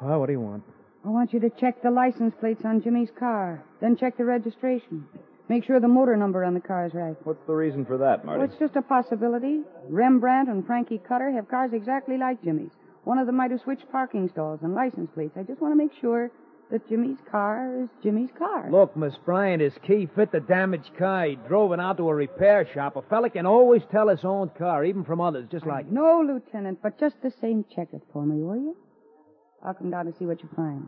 Well, 0.00 0.20
what 0.20 0.26
do 0.26 0.32
you 0.32 0.40
want? 0.40 0.62
I 1.04 1.08
want 1.08 1.32
you 1.32 1.40
to 1.40 1.50
check 1.50 1.82
the 1.82 1.90
license 1.90 2.34
plates 2.40 2.62
on 2.64 2.82
Jimmy's 2.82 3.10
car, 3.18 3.62
then 3.80 3.96
check 3.96 4.16
the 4.16 4.24
registration. 4.24 5.06
Make 5.48 5.64
sure 5.64 5.78
the 5.78 5.86
motor 5.86 6.16
number 6.16 6.44
on 6.44 6.54
the 6.54 6.60
car 6.60 6.86
is 6.86 6.94
right. 6.94 7.14
What's 7.22 7.46
the 7.46 7.54
reason 7.54 7.84
for 7.84 7.96
that, 7.98 8.24
Marty? 8.24 8.40
Well, 8.40 8.48
it's 8.48 8.58
just 8.58 8.74
a 8.74 8.82
possibility. 8.82 9.60
Rembrandt 9.88 10.48
and 10.48 10.66
Frankie 10.66 11.00
Cutter 11.06 11.30
have 11.30 11.48
cars 11.48 11.70
exactly 11.72 12.18
like 12.18 12.42
Jimmy's. 12.42 12.72
One 13.04 13.18
of 13.18 13.26
them 13.26 13.36
might 13.36 13.52
have 13.52 13.60
switched 13.60 13.88
parking 13.92 14.28
stalls 14.28 14.58
and 14.62 14.74
license 14.74 15.08
plates. 15.14 15.36
I 15.36 15.44
just 15.44 15.60
want 15.60 15.72
to 15.72 15.76
make 15.76 15.92
sure 16.00 16.32
that 16.70 16.88
Jimmy's 16.88 17.18
car 17.30 17.82
is 17.82 17.88
Jimmy's 18.02 18.30
car. 18.36 18.68
Look, 18.70 18.96
Miss 18.96 19.14
Bryant, 19.24 19.62
his 19.62 19.74
key 19.86 20.08
fit 20.14 20.32
the 20.32 20.40
damaged 20.40 20.90
car. 20.98 21.26
He 21.26 21.36
drove 21.48 21.72
it 21.72 21.80
out 21.80 21.96
to 21.98 22.08
a 22.08 22.14
repair 22.14 22.68
shop. 22.74 22.96
A 22.96 23.02
fella 23.02 23.30
can 23.30 23.46
always 23.46 23.82
tell 23.90 24.08
his 24.08 24.24
own 24.24 24.50
car, 24.58 24.84
even 24.84 25.04
from 25.04 25.20
others, 25.20 25.48
just 25.50 25.66
like. 25.66 25.90
No, 25.90 26.22
Lieutenant, 26.26 26.80
but 26.82 26.98
just 26.98 27.16
the 27.22 27.32
same, 27.40 27.64
check 27.74 27.88
it 27.92 28.02
for 28.12 28.24
me, 28.26 28.42
will 28.42 28.56
you? 28.56 28.76
I'll 29.64 29.74
come 29.74 29.90
down 29.90 30.06
to 30.06 30.18
see 30.18 30.26
what 30.26 30.42
you 30.42 30.48
find. 30.56 30.86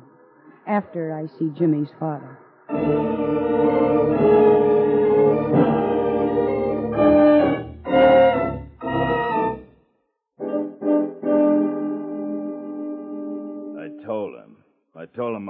After 0.67 1.17
I 1.17 1.27
see 1.39 1.51
Jimmy's 1.57 1.89
father. 1.99 2.39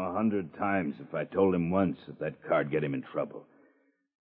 A 0.08 0.12
hundred 0.12 0.54
times 0.56 0.94
if 1.00 1.14
I 1.14 1.24
told 1.24 1.54
him 1.54 1.70
once 1.70 1.98
that 2.06 2.18
that 2.20 2.48
card 2.48 2.66
would 2.66 2.72
get 2.72 2.84
him 2.84 2.94
in 2.94 3.02
trouble. 3.02 3.44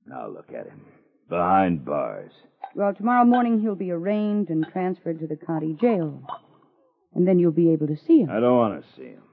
Now 0.06 0.27
look 0.27 0.50
at 0.50 0.67
him. 0.67 0.82
Behind 1.29 1.84
bars. 1.84 2.32
Well, 2.75 2.94
tomorrow 2.94 3.25
morning 3.25 3.60
he'll 3.62 3.75
be 3.75 3.91
arraigned 3.91 4.50
and 4.50 4.65
transferred 4.72 5.20
to 5.20 5.27
the 5.27 5.36
county 5.36 5.75
jail. 5.79 6.22
And 7.13 7.27
then 7.27 7.39
you'll 7.39 7.51
be 7.51 7.72
able 7.72 7.88
to 7.88 7.98
see 8.08 8.20
him. 8.20 8.29
I 8.29 8.39
don't 8.39 8.58
want 8.58 8.82
to 8.82 8.96
see 8.96 9.08
him. 9.08 9.24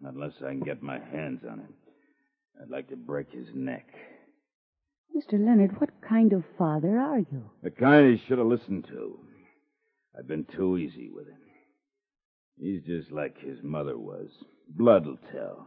Not 0.00 0.14
unless 0.14 0.34
I 0.44 0.50
can 0.50 0.60
get 0.60 0.82
my 0.82 0.98
hands 0.98 1.40
on 1.50 1.60
him. 1.60 1.74
I'd 2.60 2.70
like 2.70 2.88
to 2.90 2.96
break 2.96 3.32
his 3.32 3.48
neck. 3.54 3.86
Mr. 5.16 5.32
Leonard, 5.34 5.80
what 5.80 5.90
kind 6.06 6.32
of 6.32 6.44
father 6.58 6.98
are 6.98 7.20
you? 7.20 7.50
The 7.62 7.70
kind 7.70 8.18
he 8.18 8.24
should 8.26 8.38
have 8.38 8.46
listened 8.46 8.86
to. 8.88 9.18
I've 10.16 10.28
been 10.28 10.46
too 10.56 10.76
easy 10.76 11.10
with 11.12 11.26
him. 11.26 11.38
He's 12.58 12.82
just 12.82 13.10
like 13.10 13.38
his 13.38 13.58
mother 13.62 13.98
was. 13.98 14.28
Blood'll 14.68 15.18
tell. 15.32 15.66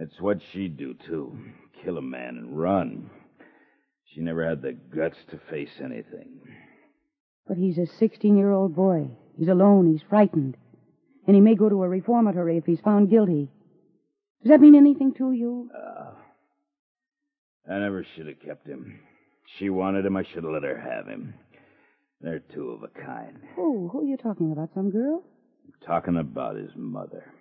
That's 0.00 0.18
what 0.18 0.38
she'd 0.50 0.78
do, 0.78 0.94
too. 1.06 1.38
Kill 1.84 1.98
a 1.98 2.02
man 2.02 2.38
and 2.38 2.58
run. 2.58 3.10
She 4.06 4.22
never 4.22 4.48
had 4.48 4.62
the 4.62 4.72
guts 4.72 5.18
to 5.30 5.38
face 5.50 5.68
anything. 5.78 6.40
But 7.46 7.58
he's 7.58 7.76
a 7.76 7.86
16 7.98 8.38
year 8.38 8.50
old 8.50 8.74
boy. 8.74 9.10
He's 9.36 9.48
alone. 9.48 9.92
He's 9.92 10.00
frightened. 10.08 10.56
And 11.26 11.36
he 11.36 11.42
may 11.42 11.54
go 11.54 11.68
to 11.68 11.82
a 11.82 11.88
reformatory 11.88 12.56
if 12.56 12.64
he's 12.64 12.80
found 12.80 13.10
guilty. 13.10 13.50
Does 14.42 14.50
that 14.50 14.60
mean 14.62 14.74
anything 14.74 15.12
to 15.18 15.32
you? 15.32 15.68
Uh, 15.76 16.12
I 17.70 17.78
never 17.78 18.06
should 18.16 18.26
have 18.26 18.40
kept 18.40 18.66
him. 18.66 19.00
She 19.58 19.68
wanted 19.68 20.06
him, 20.06 20.16
I 20.16 20.22
should 20.22 20.44
have 20.44 20.52
let 20.52 20.62
her 20.62 20.78
have 20.80 21.08
him. 21.08 21.34
They're 22.22 22.42
two 22.54 22.70
of 22.70 22.82
a 22.84 22.88
kind. 22.88 23.38
Oh, 23.58 23.90
who 23.92 24.00
are 24.00 24.04
you 24.04 24.16
talking 24.16 24.50
about? 24.50 24.70
Some 24.74 24.90
girl? 24.90 25.22
I'm 25.66 25.86
talking 25.86 26.16
about 26.16 26.56
his 26.56 26.70
mother. 26.74 27.34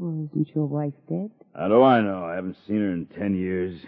Oh, 0.00 0.28
isn't 0.30 0.54
your 0.54 0.66
wife 0.66 0.94
dead? 1.08 1.30
How 1.54 1.68
do 1.68 1.82
I 1.82 2.00
know? 2.00 2.24
I 2.24 2.34
haven't 2.34 2.56
seen 2.66 2.76
her 2.78 2.92
in 2.92 3.06
ten 3.06 3.34
years. 3.34 3.80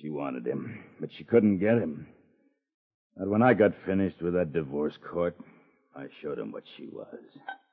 She 0.00 0.10
wanted 0.10 0.46
him, 0.46 0.78
but 1.00 1.10
she 1.16 1.24
couldn't 1.24 1.58
get 1.58 1.78
him. 1.78 2.06
But 3.16 3.28
when 3.28 3.42
I 3.42 3.54
got 3.54 3.72
finished 3.86 4.20
with 4.22 4.34
that 4.34 4.52
divorce 4.52 4.94
court, 5.10 5.36
I 5.94 6.06
showed 6.22 6.38
him 6.38 6.52
what 6.52 6.64
she 6.76 6.86
was. 6.86 7.18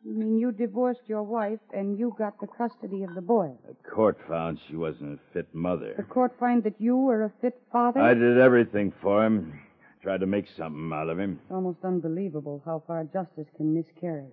You 0.03 0.13
mean 0.13 0.37
you 0.37 0.51
divorced 0.51 1.01
your 1.07 1.23
wife 1.23 1.59
and 1.73 1.97
you 1.97 2.15
got 2.17 2.39
the 2.39 2.47
custody 2.47 3.03
of 3.03 3.15
the 3.15 3.21
boy? 3.21 3.51
The 3.67 3.75
court 3.89 4.17
found 4.27 4.59
she 4.67 4.75
wasn't 4.75 5.19
a 5.19 5.33
fit 5.33 5.53
mother. 5.53 5.93
The 5.97 6.03
court 6.03 6.33
found 6.39 6.63
that 6.63 6.79
you 6.79 6.97
were 6.97 7.23
a 7.25 7.31
fit 7.41 7.59
father? 7.71 8.01
I 8.01 8.13
did 8.13 8.39
everything 8.39 8.93
for 9.01 9.25
him. 9.25 9.59
Tried 10.01 10.21
to 10.21 10.25
make 10.27 10.45
something 10.57 10.91
out 10.93 11.09
of 11.09 11.19
him. 11.19 11.39
It's 11.43 11.51
almost 11.51 11.79
unbelievable 11.83 12.61
how 12.65 12.83
far 12.87 13.03
justice 13.03 13.47
can 13.55 13.73
miscarry. 13.73 14.27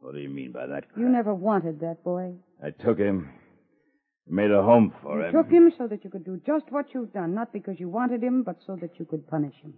What 0.00 0.14
do 0.14 0.20
you 0.20 0.28
mean 0.28 0.52
by 0.52 0.66
that? 0.66 0.84
You 0.96 1.08
never 1.08 1.34
wanted 1.34 1.80
that 1.80 2.02
boy. 2.04 2.34
I 2.62 2.70
took 2.70 2.98
him. 2.98 3.30
Made 4.30 4.50
a 4.50 4.62
home 4.62 4.92
for 5.02 5.18
You 5.20 5.26
him. 5.26 5.32
took 5.32 5.50
him 5.50 5.72
so 5.78 5.86
that 5.88 6.04
you 6.04 6.10
could 6.10 6.24
do 6.24 6.38
just 6.46 6.70
what 6.70 6.92
you've 6.92 7.12
done, 7.12 7.34
not 7.34 7.52
because 7.52 7.80
you 7.80 7.88
wanted 7.88 8.22
him, 8.22 8.42
but 8.42 8.56
so 8.66 8.76
that 8.76 8.98
you 8.98 9.06
could 9.06 9.26
punish 9.26 9.54
him. 9.62 9.72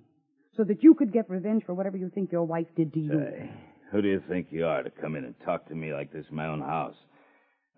So 0.57 0.65
that 0.65 0.83
you 0.83 0.95
could 0.95 1.13
get 1.13 1.31
revenge 1.31 1.63
for 1.65 1.73
whatever 1.75 1.97
you 1.97 2.11
think 2.11 2.33
your 2.33 2.43
wife 2.45 2.67
did 2.77 2.93
to 2.95 3.01
you. 3.01 3.11
Say, 3.13 3.51
who 3.93 4.03
do 4.03 4.09
you 4.09 4.21
think 4.29 4.49
you 4.51 4.67
are 4.67 4.83
to 4.83 4.91
come 4.91 5.15
in 5.15 5.25
and 5.25 5.35
talk 5.45 5.69
to 5.69 5.75
me 5.75 5.93
like 5.95 6.13
this 6.13 6.27
in 6.29 6.37
my 6.37 6.47
own 6.47 6.61
house? 6.61 6.97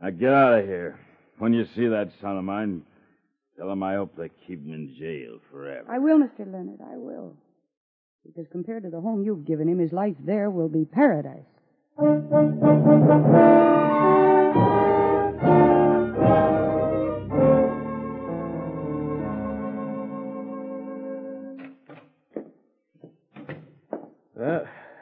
Now 0.00 0.10
get 0.10 0.32
out 0.32 0.58
of 0.60 0.64
here. 0.64 0.98
When 1.38 1.52
you 1.52 1.66
see 1.76 1.86
that 1.88 2.10
son 2.22 2.38
of 2.38 2.44
mine, 2.44 2.82
tell 3.58 3.70
him 3.70 3.82
I 3.82 3.94
hope 3.96 4.16
they 4.16 4.30
keep 4.46 4.64
him 4.64 4.72
in 4.72 4.94
jail 4.98 5.38
forever. 5.50 5.86
I 5.90 5.98
will, 5.98 6.18
Mr. 6.18 6.40
Leonard, 6.40 6.80
I 6.80 6.96
will. 6.96 7.36
Because 8.24 8.46
compared 8.50 8.84
to 8.84 8.90
the 8.90 9.00
home 9.00 9.22
you've 9.22 9.44
given 9.44 9.68
him, 9.68 9.78
his 9.78 9.92
life 9.92 10.16
there 10.24 10.48
will 10.48 10.68
be 10.68 10.84
paradise. 10.86 11.44
Well, 11.98 12.22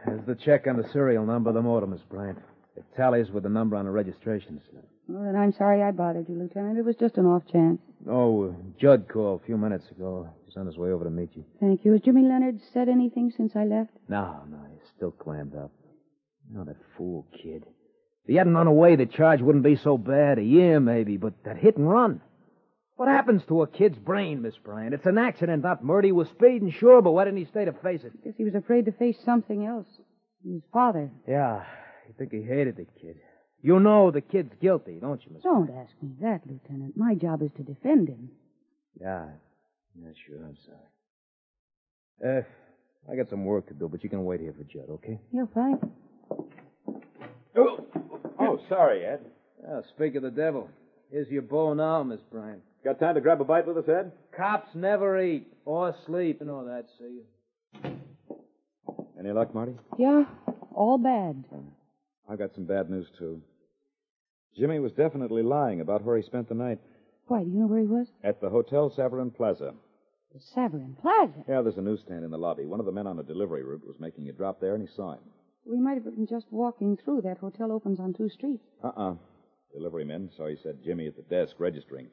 there's 0.07 0.27
the 0.27 0.35
check 0.35 0.67
on 0.67 0.77
the 0.77 0.89
serial 0.93 1.25
number 1.25 1.51
of 1.51 1.55
the 1.55 1.63
motor, 1.63 1.87
Miss 1.87 2.01
Bryant. 2.11 2.39
It 2.77 2.85
tallies 2.97 3.31
with 3.31 3.45
the 3.45 3.49
number 3.49 3.77
on 3.77 3.85
the 3.85 3.91
registration 3.91 4.61
slip. 4.71 4.85
Well, 5.09 5.25
then 5.25 5.37
I'm 5.37 5.53
sorry 5.53 5.83
I 5.83 5.91
bothered 5.93 6.29
you, 6.29 6.37
Lieutenant. 6.37 6.79
It 6.79 6.85
was 6.85 6.97
just 6.97 7.17
an 7.17 7.27
off 7.27 7.43
chance. 7.51 7.81
Oh, 8.09 8.49
uh, 8.49 8.53
Judd 8.81 9.09
called 9.09 9.41
a 9.43 9.47
few 9.47 9.57
minutes 9.57 9.91
ago. 9.91 10.29
He's 10.47 10.57
on 10.57 10.67
his 10.67 10.77
way 10.77 10.91
over 10.91 11.05
to 11.05 11.11
meet 11.11 11.31
you. 11.35 11.45
Thank 11.61 11.85
you. 11.85 11.93
Has 11.93 12.01
Jimmy 12.01 12.23
Leonard 12.23 12.61
said 12.73 12.89
anything 12.89 13.33
since 13.37 13.55
I 13.55 13.65
left? 13.65 13.91
No, 14.09 14.43
no, 14.51 14.59
he's 14.73 14.89
still 14.97 15.13
clammed 15.13 15.55
up. 15.55 15.71
Oh, 16.59 16.65
that 16.65 16.77
fool 16.97 17.27
kid. 17.33 17.65
If 18.25 18.29
he 18.29 18.35
hadn't 18.35 18.55
run 18.55 18.67
away, 18.67 18.97
the 18.97 19.07
charge 19.07 19.41
wouldn't 19.41 19.65
be 19.65 19.77
so 19.77 19.97
bad. 19.97 20.39
A 20.39 20.43
year, 20.43 20.81
maybe, 20.81 21.17
but 21.17 21.35
that 21.45 21.57
hit 21.57 21.77
and 21.77 21.89
run. 21.89 22.21
What 22.97 23.09
happens 23.09 23.43
to 23.49 23.63
a 23.63 23.67
kid's 23.67 23.99
brain, 23.99 24.43
Miss 24.43 24.57
Bryant? 24.59 24.93
It's 24.93 25.07
an 25.07 25.17
accident, 25.17 25.63
not 25.63 25.83
murder. 25.83 26.07
He 26.07 26.13
was 26.13 26.29
speeding, 26.29 26.71
sure, 26.71 27.01
but 27.01 27.13
why 27.13 27.25
didn't 27.25 27.39
he 27.39 27.47
stay 27.47 27.65
to 27.65 27.73
face 27.73 28.03
it? 28.05 28.13
Guess 28.23 28.35
he 28.37 28.45
was 28.45 28.55
afraid 28.55 28.85
to 28.87 28.93
face 28.93 29.17
something 29.25 29.65
else. 29.65 29.87
His 30.45 30.63
father. 30.73 31.11
Yeah, 31.27 31.65
you 32.07 32.15
think 32.19 32.33
he 32.33 32.43
hated 32.43 32.77
the 32.77 32.87
kid. 33.01 33.17
You 33.63 33.81
know 33.81 34.11
the 34.11 34.21
kid's 34.21 34.53
guilty, 34.61 34.99
don't 35.01 35.25
you, 35.25 35.33
Miss? 35.33 35.43
Don't 35.43 35.71
ask 35.71 35.93
me 36.03 36.11
that, 36.21 36.41
Lieutenant. 36.47 36.97
My 36.97 37.15
job 37.15 37.43
is 37.43 37.51
to 37.57 37.63
defend 37.63 38.09
him. 38.09 38.31
Yeah, 39.01 39.27
yeah, 39.99 40.11
sure. 40.27 40.45
I'm 40.45 40.57
sorry. 40.67 42.39
Uh, 42.39 42.43
I 43.11 43.17
got 43.17 43.31
some 43.31 43.45
work 43.47 43.67
to 43.69 43.75
do, 43.75 43.89
but 43.89 44.03
you 44.05 44.11
can 44.11 44.25
wait 44.25 44.41
here 44.41 44.55
for 44.57 44.65
Judd, 44.65 44.91
okay? 44.91 45.19
Yeah, 45.33 45.45
fine. 45.55 45.79
Oh, 47.57 47.85
oh 48.39 48.61
sorry, 48.69 49.05
Ed. 49.05 49.21
Ah, 49.69 49.81
speak 49.95 50.15
of 50.15 50.23
the 50.23 50.31
devil. 50.31 50.69
Here's 51.11 51.29
your 51.29 51.43
bow 51.43 51.75
now, 51.75 52.03
Miss 52.03 52.21
Bryant. 52.31 52.63
Got 52.85 52.99
time 53.01 53.15
to 53.17 53.21
grab 53.21 53.41
a 53.41 53.45
bite 53.45 53.67
with 53.67 53.77
us, 53.77 53.89
Ed? 53.89 54.13
Cops 54.37 54.69
never 54.75 55.21
eat 55.21 55.47
or 55.65 55.95
sleep 56.07 56.41
and 56.41 56.51
all 56.51 56.65
that, 56.65 56.87
see? 56.99 57.91
Any 59.19 59.33
luck, 59.33 59.55
Marty? 59.55 59.75
Yeah, 59.99 60.25
all 60.75 60.97
bad. 60.97 61.45
I've 62.29 62.39
got 62.39 62.55
some 62.55 62.65
bad 62.65 62.89
news, 62.89 63.07
too. 63.19 63.43
Jimmy 64.57 64.79
was 64.79 64.93
definitely 64.93 65.43
lying 65.43 65.81
about 65.81 66.05
where 66.05 66.17
he 66.17 66.23
spent 66.23 66.49
the 66.49 66.55
night. 66.55 66.79
Why, 67.27 67.45
do 67.45 67.51
you 67.51 67.61
know 67.61 67.67
where 67.67 67.81
he 67.81 67.87
was? 67.87 68.07
At 68.25 68.41
the 68.41 68.49
Hotel 68.49 68.93
Savarin 68.97 69.35
Plaza. 69.35 69.75
The 70.33 70.41
Savarin 70.57 70.97
Plaza. 71.01 71.45
Yeah, 71.49 71.61
there's 71.63 71.77
a 71.77 71.83
newsstand 71.83 72.25
in 72.25 72.31
the 72.31 72.39
lobby. 72.39 72.65
One 72.65 72.81
of 72.81 72.87
the 72.87 72.93
men 72.93 73.07
on 73.07 73.19
a 73.19 73.23
delivery 73.23 73.63
route 73.63 73.87
was 73.87 73.97
making 74.01 74.29
a 74.29 74.33
drop 74.33 74.61
there, 74.61 74.75
and 74.75 74.83
he 74.83 74.95
saw 74.95 75.13
him. 75.13 75.21
We 75.65 75.79
might 75.79 75.95
have 75.95 76.05
been 76.05 76.27
just 76.27 76.47
walking 76.51 76.97
through. 76.97 77.23
That 77.23 77.39
hotel 77.39 77.73
opens 77.73 78.01
on 78.01 78.13
two 78.15 78.29
streets. 78.29 78.65
Uh-uh. 78.83 79.15
Delivery 79.73 80.05
men 80.05 80.31
saw 80.37 80.49
he 80.49 80.57
said 80.57 80.83
Jimmy 80.85 81.07
at 81.07 81.17
the 81.17 81.23
desk 81.23 81.57
registering. 81.59 82.09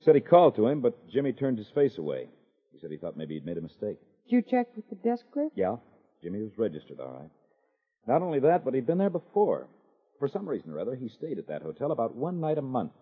Said 0.00 0.14
he 0.14 0.20
called 0.20 0.54
to 0.56 0.66
him, 0.66 0.80
but 0.80 1.08
Jimmy 1.08 1.32
turned 1.32 1.58
his 1.58 1.70
face 1.70 1.98
away. 1.98 2.28
He 2.72 2.78
said 2.78 2.90
he 2.90 2.96
thought 2.98 3.16
maybe 3.16 3.34
he'd 3.34 3.46
made 3.46 3.58
a 3.58 3.62
mistake. 3.62 3.98
Did 4.28 4.36
you 4.36 4.42
check 4.42 4.68
with 4.76 4.88
the 4.90 4.96
desk 4.96 5.24
clerk? 5.32 5.52
Yeah, 5.54 5.76
Jimmy 6.22 6.42
was 6.42 6.52
registered, 6.58 7.00
all 7.00 7.12
right. 7.20 7.30
Not 8.06 8.22
only 8.22 8.40
that, 8.40 8.64
but 8.64 8.74
he'd 8.74 8.86
been 8.86 8.98
there 8.98 9.10
before. 9.10 9.68
For 10.18 10.28
some 10.28 10.48
reason 10.48 10.70
or 10.70 10.78
other, 10.78 10.94
he 10.94 11.08
stayed 11.08 11.38
at 11.38 11.48
that 11.48 11.62
hotel 11.62 11.90
about 11.90 12.14
one 12.14 12.40
night 12.40 12.58
a 12.58 12.62
month. 12.62 12.92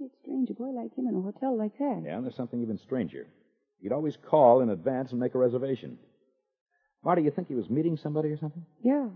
It's 0.00 0.14
strange 0.22 0.50
a 0.50 0.54
boy 0.54 0.70
like 0.70 0.94
him 0.96 1.06
in 1.06 1.14
a 1.14 1.20
hotel 1.20 1.56
like 1.56 1.78
that. 1.78 2.02
Yeah, 2.04 2.16
and 2.16 2.24
there's 2.24 2.36
something 2.36 2.60
even 2.60 2.78
stranger. 2.78 3.26
He'd 3.80 3.92
always 3.92 4.16
call 4.16 4.60
in 4.60 4.70
advance 4.70 5.10
and 5.10 5.20
make 5.20 5.34
a 5.34 5.38
reservation. 5.38 5.98
Marty, 7.04 7.22
you 7.22 7.30
think 7.30 7.48
he 7.48 7.54
was 7.54 7.68
meeting 7.68 7.96
somebody 7.96 8.28
or 8.28 8.38
something? 8.38 8.64
Yeah. 8.82 9.08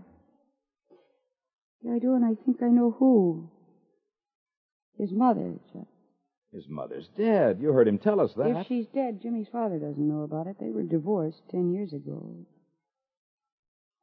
Yeah, 1.81 1.93
I 1.93 1.99
do, 1.99 2.15
and 2.15 2.25
I 2.25 2.33
think 2.45 2.61
I 2.61 2.67
know 2.67 2.91
who. 2.97 3.49
His 4.97 5.11
mother, 5.11 5.53
Chuck. 5.71 5.87
His 6.53 6.67
mother's 6.67 7.07
dead. 7.17 7.59
You 7.61 7.71
heard 7.71 7.87
him 7.87 7.99
tell 7.99 8.19
us 8.19 8.33
that. 8.35 8.47
If 8.47 8.67
she's 8.67 8.87
dead, 8.87 9.21
Jimmy's 9.21 9.47
father 9.51 9.77
doesn't 9.77 9.97
know 10.07 10.23
about 10.23 10.47
it. 10.47 10.57
They 10.59 10.69
were 10.69 10.83
divorced 10.83 11.41
ten 11.51 11.71
years 11.71 11.93
ago. 11.93 12.45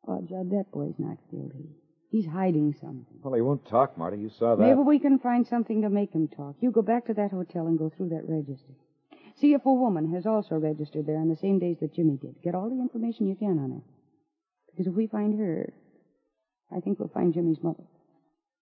Oh, 0.06 0.20
Judd, 0.28 0.50
that 0.50 0.70
boy's 0.72 0.94
not 0.98 1.16
guilty. 1.30 1.70
He's 2.10 2.26
hiding 2.26 2.74
something. 2.80 3.18
Well, 3.22 3.34
he 3.34 3.40
won't 3.40 3.66
talk, 3.66 3.98
Marty. 3.98 4.18
You 4.18 4.30
saw 4.38 4.54
that. 4.54 4.62
Maybe 4.62 4.78
we 4.78 5.00
can 5.00 5.18
find 5.18 5.46
something 5.46 5.82
to 5.82 5.90
make 5.90 6.12
him 6.12 6.28
talk. 6.28 6.56
You 6.60 6.70
go 6.70 6.82
back 6.82 7.06
to 7.06 7.14
that 7.14 7.32
hotel 7.32 7.66
and 7.66 7.78
go 7.78 7.90
through 7.90 8.10
that 8.10 8.28
register. 8.28 8.74
See 9.40 9.52
if 9.52 9.66
a 9.66 9.72
woman 9.72 10.12
has 10.14 10.26
also 10.26 10.54
registered 10.56 11.06
there 11.06 11.18
on 11.18 11.28
the 11.28 11.36
same 11.36 11.58
days 11.58 11.78
that 11.80 11.94
Jimmy 11.94 12.18
did. 12.20 12.36
Get 12.42 12.54
all 12.54 12.70
the 12.70 12.80
information 12.80 13.26
you 13.26 13.34
can 13.34 13.58
on 13.58 13.70
her. 13.72 13.82
Because 14.70 14.86
if 14.86 14.94
we 14.94 15.06
find 15.06 15.38
her, 15.38 15.72
I 16.74 16.80
think 16.80 16.98
we'll 16.98 17.08
find 17.08 17.34
Jimmy's 17.34 17.62
mother. 17.62 17.82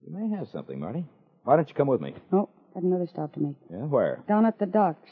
You 0.01 0.15
may 0.15 0.35
have 0.37 0.47
something, 0.49 0.79
Marty. 0.79 1.05
Why 1.43 1.55
don't 1.55 1.67
you 1.67 1.75
come 1.75 1.87
with 1.87 2.01
me? 2.01 2.13
Oh, 2.31 2.49
got 2.73 2.83
another 2.83 3.07
stop 3.07 3.33
to 3.33 3.39
make. 3.39 3.55
Yeah, 3.71 3.77
where? 3.77 4.23
Down 4.27 4.45
at 4.45 4.59
the 4.59 4.65
docks. 4.65 5.09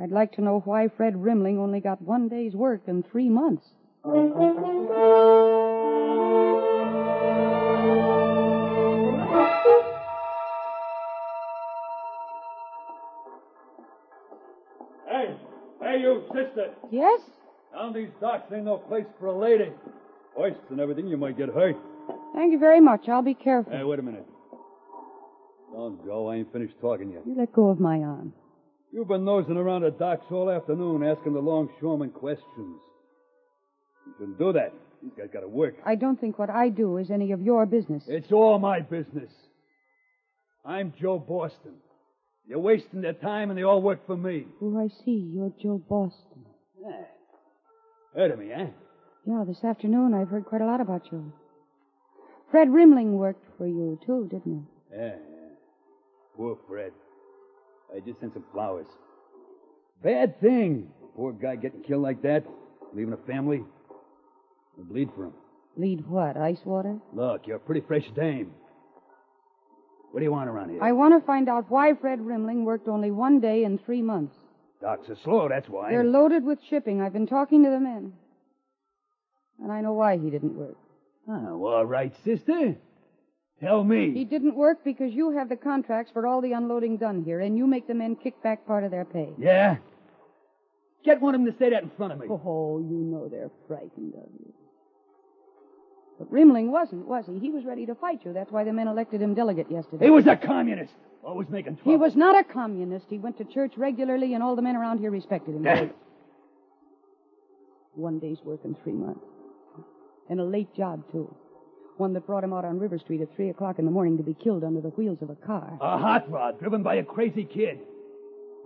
I'd 0.00 0.10
like 0.10 0.32
to 0.32 0.42
know 0.42 0.60
why 0.64 0.88
Fred 0.88 1.14
Rimling 1.14 1.58
only 1.58 1.80
got 1.80 2.00
one 2.00 2.28
day's 2.28 2.54
work 2.54 2.82
in 2.86 3.02
three 3.02 3.28
months. 3.28 3.66
Sister. 16.32 16.72
Yes? 16.90 17.20
Down 17.72 17.92
these 17.92 18.08
docks 18.20 18.52
ain't 18.52 18.64
no 18.64 18.78
place 18.78 19.06
for 19.18 19.26
a 19.26 19.38
lady. 19.38 19.72
Hoists 20.34 20.60
and 20.70 20.80
everything, 20.80 21.06
you 21.06 21.16
might 21.16 21.36
get 21.36 21.48
hurt. 21.48 21.76
Thank 22.34 22.52
you 22.52 22.58
very 22.58 22.80
much. 22.80 23.08
I'll 23.08 23.22
be 23.22 23.34
careful. 23.34 23.72
Hey, 23.72 23.84
wait 23.84 23.98
a 23.98 24.02
minute. 24.02 24.26
Don't 25.72 26.04
go. 26.04 26.30
I 26.30 26.36
ain't 26.36 26.52
finished 26.52 26.74
talking 26.80 27.12
yet. 27.12 27.22
You 27.26 27.34
let 27.36 27.52
go 27.52 27.70
of 27.70 27.78
my 27.78 27.98
arm. 27.98 28.32
You've 28.92 29.06
been 29.08 29.24
nosing 29.24 29.56
around 29.56 29.82
the 29.82 29.90
docks 29.90 30.26
all 30.30 30.50
afternoon 30.50 31.04
asking 31.04 31.34
the 31.34 31.40
longshoremen 31.40 32.10
questions. 32.10 32.80
You 34.06 34.14
shouldn't 34.18 34.38
do 34.38 34.52
that. 34.52 34.72
These 35.02 35.12
guys 35.16 35.28
gotta 35.32 35.48
work. 35.48 35.76
I 35.86 35.94
don't 35.94 36.20
think 36.20 36.38
what 36.38 36.50
I 36.50 36.68
do 36.68 36.96
is 36.96 37.10
any 37.10 37.30
of 37.32 37.40
your 37.40 37.66
business. 37.66 38.02
It's 38.08 38.32
all 38.32 38.58
my 38.58 38.80
business. 38.80 39.30
I'm 40.64 40.92
Joe 41.00 41.18
Boston. 41.18 41.74
You're 42.50 42.58
wasting 42.58 43.00
their 43.00 43.12
time 43.12 43.50
and 43.50 43.56
they 43.56 43.62
all 43.62 43.80
work 43.80 44.04
for 44.08 44.16
me. 44.16 44.44
Oh, 44.60 44.76
I 44.76 44.88
see. 45.04 45.30
You're 45.32 45.52
Joe 45.62 45.80
Boston. 45.88 46.44
Yeah. 46.82 47.04
Heard 48.12 48.32
of 48.32 48.40
me, 48.40 48.50
eh? 48.50 48.66
Yeah, 49.24 49.44
this 49.46 49.62
afternoon 49.62 50.14
I've 50.14 50.30
heard 50.30 50.46
quite 50.46 50.60
a 50.60 50.66
lot 50.66 50.80
about 50.80 51.12
you. 51.12 51.32
Fred 52.50 52.66
Rimling 52.66 53.12
worked 53.12 53.44
for 53.56 53.68
you, 53.68 54.00
too, 54.04 54.26
didn't 54.28 54.66
he? 54.90 54.96
Yeah, 54.96 55.12
yeah. 55.14 55.48
Poor 56.36 56.58
Fred. 56.66 56.90
I 57.94 58.00
just 58.00 58.18
sent 58.18 58.32
some 58.34 58.44
flowers. 58.52 58.86
Bad 60.02 60.40
thing. 60.40 60.88
Poor 61.14 61.32
guy 61.32 61.54
getting 61.54 61.84
killed 61.84 62.02
like 62.02 62.20
that, 62.22 62.44
leaving 62.92 63.12
a 63.12 63.26
family. 63.28 63.62
I 64.76 64.82
bleed 64.82 65.10
for 65.14 65.26
him. 65.26 65.34
Bleed 65.76 66.04
what? 66.08 66.36
Ice 66.36 66.58
water? 66.64 66.98
Look, 67.12 67.46
you're 67.46 67.58
a 67.58 67.60
pretty 67.60 67.82
fresh 67.86 68.10
dame. 68.16 68.54
What 70.10 70.20
do 70.20 70.24
you 70.24 70.32
want 70.32 70.48
around 70.50 70.70
here? 70.70 70.82
I 70.82 70.92
want 70.92 71.20
to 71.20 71.24
find 71.24 71.48
out 71.48 71.70
why 71.70 71.94
Fred 71.94 72.18
Rimling 72.18 72.64
worked 72.64 72.88
only 72.88 73.10
one 73.10 73.40
day 73.40 73.64
in 73.64 73.78
three 73.78 74.02
months. 74.02 74.34
Docks 74.80 75.08
are 75.08 75.16
slow, 75.22 75.48
that's 75.48 75.68
why. 75.68 75.90
They're 75.90 76.04
loaded 76.04 76.44
with 76.44 76.58
shipping. 76.68 77.00
I've 77.00 77.12
been 77.12 77.26
talking 77.26 77.62
to 77.64 77.70
the 77.70 77.78
men. 77.78 78.14
And 79.62 79.70
I 79.70 79.82
know 79.82 79.92
why 79.92 80.16
he 80.16 80.30
didn't 80.30 80.56
work. 80.56 80.76
Oh, 81.28 81.64
all 81.66 81.84
right, 81.84 82.12
sister. 82.24 82.76
Tell 83.60 83.84
me. 83.84 84.12
He 84.12 84.24
didn't 84.24 84.56
work 84.56 84.78
because 84.84 85.12
you 85.12 85.36
have 85.36 85.50
the 85.50 85.56
contracts 85.56 86.10
for 86.12 86.26
all 86.26 86.40
the 86.40 86.52
unloading 86.52 86.96
done 86.96 87.22
here, 87.22 87.40
and 87.40 87.58
you 87.58 87.66
make 87.66 87.86
the 87.86 87.94
men 87.94 88.16
kick 88.16 88.42
back 88.42 88.66
part 88.66 88.84
of 88.84 88.90
their 88.90 89.04
pay. 89.04 89.28
Yeah? 89.38 89.76
Get 91.04 91.20
one 91.20 91.34
of 91.34 91.42
them 91.42 91.52
to 91.52 91.58
say 91.58 91.70
that 91.70 91.82
in 91.82 91.90
front 91.90 92.14
of 92.14 92.18
me. 92.18 92.26
Oh, 92.28 92.78
you 92.78 92.96
know 92.96 93.28
they're 93.28 93.50
frightened 93.68 94.14
of 94.14 94.28
you. 94.38 94.54
But 96.20 96.30
Rimling 96.30 96.66
wasn't, 96.68 97.08
was 97.08 97.24
he? 97.26 97.38
He 97.38 97.50
was 97.50 97.64
ready 97.64 97.86
to 97.86 97.94
fight 97.94 98.20
you. 98.26 98.34
That's 98.34 98.52
why 98.52 98.62
the 98.62 98.74
men 98.74 98.88
elected 98.88 99.22
him 99.22 99.32
delegate 99.32 99.70
yesterday. 99.70 100.04
He 100.04 100.10
was 100.10 100.26
a 100.26 100.36
communist. 100.36 100.92
Always 101.24 101.48
making 101.48 101.76
trouble. 101.76 101.92
He 101.92 101.96
was 101.96 102.14
not 102.14 102.38
a 102.38 102.44
communist. 102.44 103.06
He 103.08 103.18
went 103.18 103.38
to 103.38 103.44
church 103.44 103.72
regularly, 103.78 104.34
and 104.34 104.42
all 104.42 104.54
the 104.54 104.60
men 104.60 104.76
around 104.76 104.98
here 104.98 105.10
respected 105.10 105.54
him. 105.54 105.90
One 107.94 108.18
day's 108.18 108.36
work 108.44 108.60
in 108.64 108.76
three 108.84 108.92
months. 108.92 109.24
And 110.28 110.40
a 110.40 110.44
late 110.44 110.74
job, 110.76 111.10
too. 111.10 111.34
One 111.96 112.12
that 112.12 112.26
brought 112.26 112.44
him 112.44 112.52
out 112.52 112.66
on 112.66 112.78
River 112.78 112.98
Street 112.98 113.22
at 113.22 113.34
3 113.34 113.48
o'clock 113.48 113.78
in 113.78 113.86
the 113.86 113.90
morning 113.90 114.18
to 114.18 114.22
be 114.22 114.34
killed 114.34 114.62
under 114.62 114.82
the 114.82 114.90
wheels 114.90 115.22
of 115.22 115.30
a 115.30 115.34
car. 115.36 115.78
A 115.80 115.96
hot 115.96 116.30
rod 116.30 116.58
driven 116.60 116.82
by 116.82 116.96
a 116.96 117.02
crazy 117.02 117.44
kid. 117.44 117.78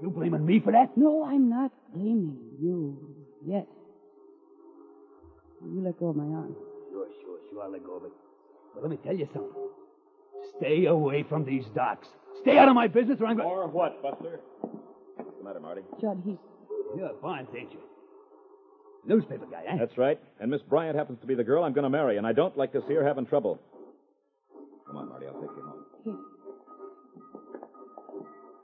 You 0.02 0.10
blaming 0.10 0.44
me 0.44 0.58
for 0.58 0.72
that? 0.72 0.96
No, 0.96 1.24
I'm 1.24 1.48
not 1.48 1.70
blaming 1.94 2.36
you 2.60 2.98
yet. 3.46 3.68
You 5.64 5.82
let 5.82 5.98
go 6.00 6.08
of 6.08 6.16
my 6.16 6.24
arm. 6.24 6.56
Sure, 7.04 7.12
sure, 7.22 7.38
sure, 7.50 7.62
I'll 7.62 7.70
let 7.70 7.84
go 7.84 7.96
of 7.96 8.04
it. 8.04 8.12
But 8.74 8.82
let 8.82 8.90
me 8.90 8.98
tell 9.04 9.14
you 9.14 9.28
something. 9.32 9.52
Stay 10.58 10.86
away 10.86 11.22
from 11.22 11.44
these 11.44 11.64
docks. 11.74 12.08
Stay 12.42 12.58
out 12.58 12.68
of 12.68 12.74
my 12.74 12.86
business 12.88 13.20
or 13.20 13.26
I'm 13.26 13.36
going... 13.36 13.48
To. 13.48 13.54
Or 13.54 13.68
what, 13.68 14.02
Buster? 14.02 14.40
What's 14.60 15.38
the 15.38 15.44
matter, 15.44 15.60
Marty? 15.60 15.82
Judd, 16.00 16.22
he's. 16.24 16.36
You're 16.96 17.12
Barnes, 17.14 17.48
ain't 17.56 17.72
you? 17.72 17.78
Newspaper 19.06 19.46
guy, 19.46 19.64
eh? 19.68 19.76
That's 19.78 19.98
right. 19.98 20.18
And 20.40 20.50
Miss 20.50 20.62
Bryant 20.62 20.96
happens 20.96 21.18
to 21.20 21.26
be 21.26 21.34
the 21.34 21.44
girl 21.44 21.64
I'm 21.64 21.72
going 21.72 21.84
to 21.84 21.90
marry, 21.90 22.16
and 22.16 22.26
I 22.26 22.32
don't 22.32 22.56
like 22.56 22.72
to 22.72 22.82
see 22.88 22.94
her 22.94 23.04
having 23.04 23.26
trouble. 23.26 23.58
Come 24.86 24.96
on, 24.96 25.08
Marty, 25.08 25.26
I'll 25.26 25.40
take 25.40 25.50
you 25.56 25.62
home. 25.62 26.24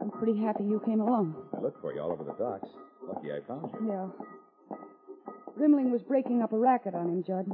I'm 0.01 0.11
pretty 0.11 0.39
happy 0.41 0.65
you 0.65 0.81
came 0.85 1.01
along. 1.01 1.35
I 1.57 1.61
looked 1.61 1.81
for 1.83 1.93
you 1.93 2.01
all 2.01 2.11
over 2.11 2.25
the 2.25 2.33
docks. 2.33 2.69
Lucky 3.07 3.33
I 3.33 3.41
found 3.47 3.71
you. 3.81 3.89
Yeah. 3.89 4.77
Rimling 5.59 5.91
was 5.91 6.03
breaking 6.03 6.41
up 6.41 6.53
a 6.53 6.59
racket 6.59 6.95
on 6.95 7.09
him, 7.09 7.23
Judd. 7.23 7.47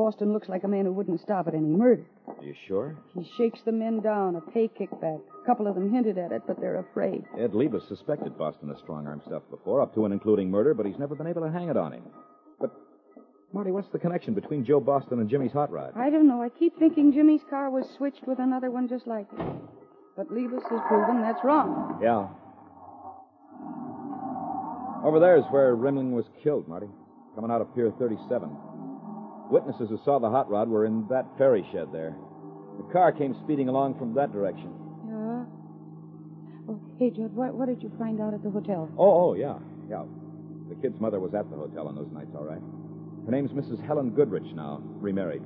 Boston 0.00 0.32
looks 0.32 0.48
like 0.48 0.64
a 0.64 0.68
man 0.68 0.86
who 0.86 0.92
wouldn't 0.92 1.20
stop 1.20 1.46
at 1.46 1.52
any 1.54 1.68
murder. 1.68 2.06
Are 2.26 2.42
you 2.42 2.54
sure? 2.66 2.96
He 3.14 3.30
shakes 3.36 3.60
the 3.66 3.72
men 3.72 4.00
down, 4.00 4.34
a 4.34 4.40
pay 4.40 4.66
kickback. 4.66 5.20
A 5.42 5.46
couple 5.46 5.66
of 5.66 5.74
them 5.74 5.92
hinted 5.92 6.16
at 6.16 6.32
it, 6.32 6.40
but 6.46 6.58
they're 6.58 6.78
afraid. 6.78 7.22
Ed 7.38 7.52
Liebes 7.52 7.86
suspected 7.86 8.38
Boston 8.38 8.70
of 8.70 8.78
strong 8.78 9.06
arm 9.06 9.20
stuff 9.26 9.42
before, 9.50 9.82
up 9.82 9.94
to 9.94 10.06
and 10.06 10.14
including 10.14 10.50
murder, 10.50 10.72
but 10.72 10.86
he's 10.86 10.98
never 10.98 11.14
been 11.14 11.26
able 11.26 11.42
to 11.42 11.50
hang 11.50 11.68
it 11.68 11.76
on 11.76 11.92
him. 11.92 12.02
But, 12.58 12.70
Marty, 13.52 13.72
what's 13.72 13.90
the 13.92 13.98
connection 13.98 14.32
between 14.32 14.64
Joe 14.64 14.80
Boston 14.80 15.20
and 15.20 15.28
Jimmy's 15.28 15.52
hot 15.52 15.70
rod? 15.70 15.92
I 15.94 16.08
don't 16.08 16.26
know. 16.26 16.40
I 16.40 16.48
keep 16.48 16.78
thinking 16.78 17.12
Jimmy's 17.12 17.42
car 17.50 17.68
was 17.68 17.84
switched 17.98 18.26
with 18.26 18.38
another 18.38 18.70
one 18.70 18.88
just 18.88 19.06
like 19.06 19.26
it. 19.38 19.46
But 20.16 20.30
Liebes 20.30 20.62
has 20.70 20.80
proven 20.88 21.20
that's 21.20 21.44
wrong. 21.44 22.00
Yeah. 22.02 22.26
Over 25.06 25.20
there 25.20 25.36
is 25.36 25.44
where 25.50 25.76
Rimling 25.76 26.12
was 26.12 26.24
killed, 26.42 26.66
Marty. 26.68 26.88
Coming 27.34 27.50
out 27.50 27.60
of 27.60 27.74
Pier 27.74 27.92
37. 27.98 28.48
Witnesses 29.50 29.88
who 29.88 29.98
saw 30.04 30.18
the 30.18 30.30
hot 30.30 30.48
rod 30.48 30.68
were 30.68 30.86
in 30.86 31.06
that 31.08 31.26
ferry 31.36 31.66
shed 31.72 31.88
there. 31.92 32.14
The 32.78 32.92
car 32.92 33.12
came 33.12 33.34
speeding 33.44 33.68
along 33.68 33.98
from 33.98 34.14
that 34.14 34.32
direction. 34.32 34.72
Yeah. 35.06 35.44
Oh, 36.70 36.80
hey, 36.98 37.10
Judd, 37.10 37.34
what, 37.34 37.54
what 37.54 37.66
did 37.66 37.82
you 37.82 37.90
find 37.98 38.20
out 38.20 38.32
at 38.32 38.42
the 38.42 38.50
hotel? 38.50 38.88
Oh, 38.96 39.30
oh, 39.30 39.34
yeah, 39.34 39.58
yeah. 39.88 40.04
The 40.68 40.76
kid's 40.76 41.00
mother 41.00 41.18
was 41.18 41.34
at 41.34 41.50
the 41.50 41.56
hotel 41.56 41.88
on 41.88 41.96
those 41.96 42.10
nights, 42.12 42.30
all 42.34 42.44
right. 42.44 42.62
Her 43.26 43.32
name's 43.32 43.50
Mrs. 43.50 43.84
Helen 43.84 44.10
Goodrich 44.10 44.46
now, 44.54 44.80
remarried. 44.82 45.42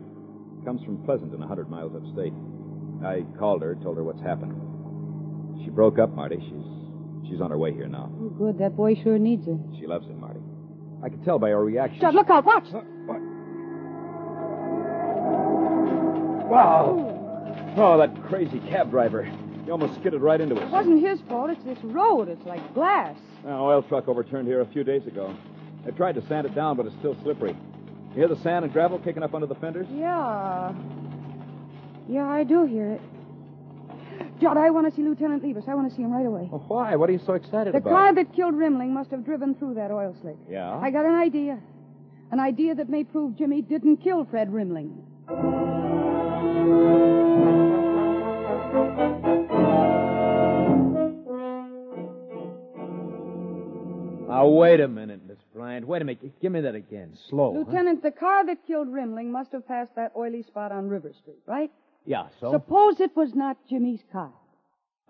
Comes 0.64 0.84
from 0.84 1.02
Pleasanton, 1.04 1.42
a 1.42 1.46
hundred 1.46 1.70
miles 1.70 1.92
upstate. 1.96 2.32
I 3.04 3.24
called 3.38 3.62
her, 3.62 3.74
told 3.82 3.96
her 3.96 4.04
what's 4.04 4.20
happened. 4.20 4.52
She 5.64 5.70
broke 5.70 5.98
up, 5.98 6.14
Marty. 6.14 6.36
She's 6.40 7.30
she's 7.30 7.40
on 7.40 7.50
her 7.50 7.58
way 7.58 7.72
here 7.72 7.88
now. 7.88 8.10
Oh, 8.12 8.28
good. 8.28 8.58
That 8.58 8.76
boy 8.76 8.94
sure 9.02 9.18
needs 9.18 9.46
her. 9.46 9.58
She 9.78 9.86
loves 9.86 10.06
him, 10.06 10.20
Marty. 10.20 10.40
I 11.02 11.08
could 11.08 11.24
tell 11.24 11.38
by 11.38 11.50
her 11.50 11.64
reaction. 11.64 12.00
Judd, 12.00 12.14
look 12.14 12.30
out. 12.30 12.44
Watch. 12.46 12.64
What? 12.70 12.86
Wow! 16.54 17.74
Oh, 17.76 17.98
that 17.98 18.22
crazy 18.28 18.60
cab 18.60 18.90
driver. 18.90 19.24
He 19.64 19.70
almost 19.70 19.94
skidded 19.96 20.20
right 20.20 20.40
into 20.40 20.54
us. 20.54 20.62
It 20.62 20.68
wasn't 20.70 21.04
his 21.04 21.20
fault. 21.22 21.50
It's 21.50 21.64
this 21.64 21.82
road. 21.82 22.28
It's 22.28 22.44
like 22.46 22.74
glass. 22.74 23.16
An 23.44 23.50
oil 23.52 23.82
truck 23.82 24.06
overturned 24.06 24.46
here 24.46 24.60
a 24.60 24.66
few 24.66 24.84
days 24.84 25.06
ago. 25.06 25.34
They 25.84 25.90
tried 25.90 26.14
to 26.14 26.26
sand 26.28 26.46
it 26.46 26.54
down, 26.54 26.76
but 26.76 26.86
it's 26.86 26.94
still 26.96 27.16
slippery. 27.22 27.56
You 28.10 28.14
hear 28.14 28.28
the 28.28 28.36
sand 28.36 28.64
and 28.64 28.72
gravel 28.72 29.00
kicking 29.00 29.24
up 29.24 29.34
under 29.34 29.46
the 29.48 29.56
fenders? 29.56 29.88
Yeah. 29.90 30.72
Yeah, 32.08 32.28
I 32.28 32.44
do 32.44 32.64
hear 32.66 32.92
it. 32.92 33.00
Judd, 34.40 34.56
I 34.56 34.70
want 34.70 34.88
to 34.88 34.94
see 34.94 35.02
Lieutenant 35.02 35.42
Levis. 35.42 35.64
I 35.66 35.74
want 35.74 35.90
to 35.90 35.96
see 35.96 36.02
him 36.02 36.12
right 36.12 36.26
away. 36.26 36.48
Well, 36.50 36.64
why? 36.68 36.94
What 36.94 37.08
are 37.08 37.12
you 37.12 37.20
so 37.26 37.32
excited 37.32 37.74
The 37.74 37.78
about? 37.78 37.90
The 37.90 37.90
car 37.90 38.14
that 38.14 38.32
killed 38.32 38.54
Rimling 38.54 38.90
must 38.90 39.10
have 39.10 39.24
driven 39.24 39.54
through 39.56 39.74
that 39.74 39.90
oil 39.90 40.14
slick. 40.20 40.36
Yeah? 40.48 40.78
I 40.78 40.90
got 40.92 41.04
an 41.04 41.14
idea. 41.14 41.58
An 42.30 42.38
idea 42.38 42.76
that 42.76 42.88
may 42.88 43.02
prove 43.02 43.36
Jimmy 43.36 43.62
didn't 43.62 43.96
kill 43.98 44.24
Fred 44.24 44.50
Rimling. 44.52 45.63
Now, 54.28 54.46
wait 54.48 54.80
a 54.80 54.88
minute, 54.88 55.20
Miss 55.26 55.38
Bryant. 55.54 55.86
Wait 55.86 56.02
a 56.02 56.04
minute. 56.04 56.40
Give 56.40 56.52
me 56.52 56.60
that 56.62 56.74
again. 56.74 57.16
Slow. 57.30 57.52
huh? 57.52 57.60
Lieutenant, 57.60 58.02
the 58.02 58.10
car 58.10 58.44
that 58.46 58.66
killed 58.66 58.88
Rimling 58.88 59.30
must 59.30 59.52
have 59.52 59.66
passed 59.66 59.94
that 59.96 60.12
oily 60.16 60.42
spot 60.42 60.72
on 60.72 60.88
River 60.88 61.12
Street, 61.22 61.38
right? 61.46 61.70
Yeah, 62.04 62.26
so? 62.40 62.52
Suppose 62.52 63.00
it 63.00 63.16
was 63.16 63.34
not 63.34 63.56
Jimmy's 63.70 64.02
car. 64.12 64.32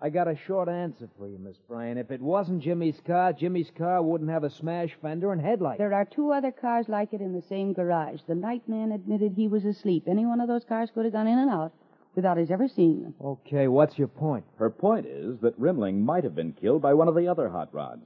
I 0.01 0.09
got 0.09 0.27
a 0.27 0.35
short 0.35 0.67
answer 0.67 1.09
for 1.17 1.27
you, 1.27 1.37
Miss 1.39 1.55
Bryant. 1.69 1.97
If 1.97 2.11
it 2.11 2.21
wasn't 2.21 2.61
Jimmy's 2.61 2.99
car, 3.07 3.31
Jimmy's 3.31 3.71
car 3.77 4.03
wouldn't 4.03 4.29
have 4.29 4.43
a 4.43 4.49
smashed 4.49 4.95
fender 5.01 5.31
and 5.31 5.41
headlight. 5.41 5.77
There 5.77 5.93
are 5.93 6.03
two 6.03 6.31
other 6.31 6.51
cars 6.51 6.89
like 6.89 7.13
it 7.13 7.21
in 7.21 7.33
the 7.33 7.41
same 7.41 7.71
garage. 7.71 8.19
The 8.27 8.35
night 8.35 8.67
man 8.67 8.91
admitted 8.91 9.31
he 9.31 9.47
was 9.47 9.63
asleep. 9.63 10.03
Any 10.07 10.25
one 10.25 10.41
of 10.41 10.49
those 10.49 10.65
cars 10.65 10.89
could 10.93 11.05
have 11.05 11.13
gone 11.13 11.27
in 11.27 11.39
and 11.39 11.49
out 11.49 11.71
without 12.13 12.37
his 12.37 12.51
ever 12.51 12.67
seeing 12.67 13.03
them. 13.03 13.13
Okay, 13.23 13.69
what's 13.69 13.97
your 13.97 14.09
point? 14.09 14.45
Her 14.57 14.69
point 14.69 15.05
is 15.05 15.39
that 15.39 15.59
Rimling 15.59 16.01
might 16.01 16.25
have 16.25 16.35
been 16.35 16.51
killed 16.53 16.81
by 16.81 16.93
one 16.93 17.07
of 17.07 17.15
the 17.15 17.29
other 17.29 17.49
hot 17.49 17.73
rods. 17.73 18.05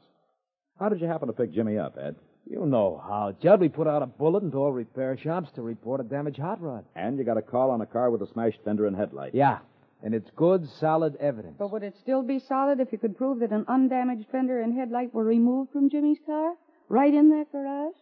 How 0.80 0.90
did 0.90 1.02
you 1.02 1.08
happen 1.08 1.28
to 1.28 1.34
pick 1.34 1.52
Jimmy 1.52 1.78
up, 1.78 1.98
Ed? 2.00 2.16
You 2.48 2.66
know 2.66 3.02
how. 3.04 3.36
Judd, 3.42 3.60
we 3.60 3.68
put 3.68 3.88
out 3.88 4.04
a 4.04 4.08
bulletin 4.08 4.52
to 4.52 4.58
all 4.58 4.72
repair 4.72 5.18
shops 5.18 5.52
to 5.56 5.62
report 5.64 6.02
a 6.02 6.04
damaged 6.04 6.40
hot 6.40 6.62
rod. 6.62 6.86
And 6.96 7.18
you 7.18 7.24
got 7.24 7.38
a 7.38 7.42
call 7.42 7.72
on 7.72 7.82
a 7.82 7.86
car 7.86 8.10
with 8.12 8.22
a 8.22 8.28
smashed 8.28 8.60
fender 8.64 8.86
and 8.86 8.96
headlight. 8.96 9.36
Yeah, 9.36 9.60
and 10.04 10.14
it's 10.14 10.30
good, 10.36 10.68
solid 10.80 11.16
evidence. 11.18 11.56
But 11.58 11.72
would 11.72 11.84
it 11.84 11.96
still 12.02 12.24
be 12.24 12.40
solid 12.40 12.80
if 12.80 12.92
you 12.92 12.98
could 12.98 13.18
prove 13.18 13.40
that 13.40 13.52
an 13.52 13.66
undamaged 13.68 14.28
fender 14.32 14.62
and 14.62 14.74
headlight 14.74 15.14
were 15.14 15.24
removed 15.24 15.72
from 15.72 15.90
Jimmy's 15.90 16.20
car? 16.26 16.54
Right 16.88 17.14
in 17.14 17.30
that 17.32 17.52
garage? 17.52 17.96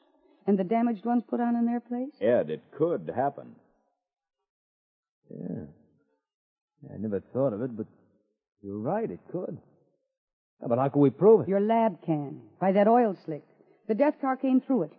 And 0.46 0.58
the 0.58 0.64
damaged 0.64 1.06
ones 1.06 1.24
put 1.28 1.42
on 1.42 1.56
in 1.56 1.66
their 1.66 1.82
place? 1.82 2.14
Ed, 2.22 2.50
it 2.50 2.62
could 2.78 3.12
happen. 3.14 3.56
Yeah. 5.30 5.66
I 6.94 6.98
never 6.98 7.20
thought 7.34 7.54
of 7.54 7.62
it, 7.62 7.76
but 7.76 7.88
you're 8.62 8.78
right, 8.78 9.10
it 9.10 9.20
could. 9.32 9.58
Yeah, 10.62 10.68
but 10.68 10.78
how 10.78 10.90
can 10.90 11.02
we 11.02 11.10
prove 11.10 11.42
it? 11.42 11.50
Your 11.50 11.60
lab 11.60 12.06
can. 12.06 12.42
By 12.62 12.72
that 12.74 12.88
oil 12.88 13.18
slick. 13.26 13.44
The 13.88 13.96
death 13.96 14.16
car 14.22 14.38
came 14.38 14.62
through 14.62 14.84
it. 14.84 14.94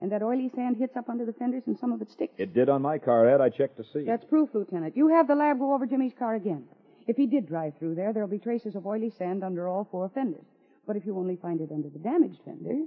And 0.00 0.10
that 0.12 0.22
oily 0.22 0.50
sand 0.54 0.76
hits 0.78 0.96
up 0.96 1.08
under 1.08 1.26
the 1.26 1.32
fenders 1.34 1.64
and 1.66 1.78
some 1.78 1.92
of 1.92 2.00
it 2.00 2.10
sticks. 2.10 2.32
It 2.38 2.54
did 2.54 2.68
on 2.68 2.82
my 2.82 2.98
car, 2.98 3.28
Ed. 3.28 3.40
I 3.40 3.50
checked 3.50 3.76
to 3.76 3.84
see. 3.92 4.04
That's 4.04 4.24
proof, 4.24 4.48
Lieutenant. 4.54 4.96
You 4.96 5.08
have 5.08 5.28
the 5.28 5.34
lab 5.34 5.58
go 5.58 5.74
over 5.74 5.86
Jimmy's 5.86 6.14
car 6.18 6.34
again. 6.34 6.64
If 7.06 7.16
he 7.16 7.26
did 7.26 7.46
drive 7.46 7.74
through 7.78 7.96
there, 7.96 8.12
there'll 8.12 8.28
be 8.28 8.38
traces 8.38 8.76
of 8.76 8.86
oily 8.86 9.12
sand 9.18 9.44
under 9.44 9.68
all 9.68 9.88
four 9.90 10.10
fenders. 10.14 10.44
But 10.86 10.96
if 10.96 11.04
you 11.04 11.16
only 11.18 11.36
find 11.36 11.60
it 11.60 11.70
under 11.72 11.88
the 11.88 11.98
damaged 11.98 12.40
fender, 12.44 12.84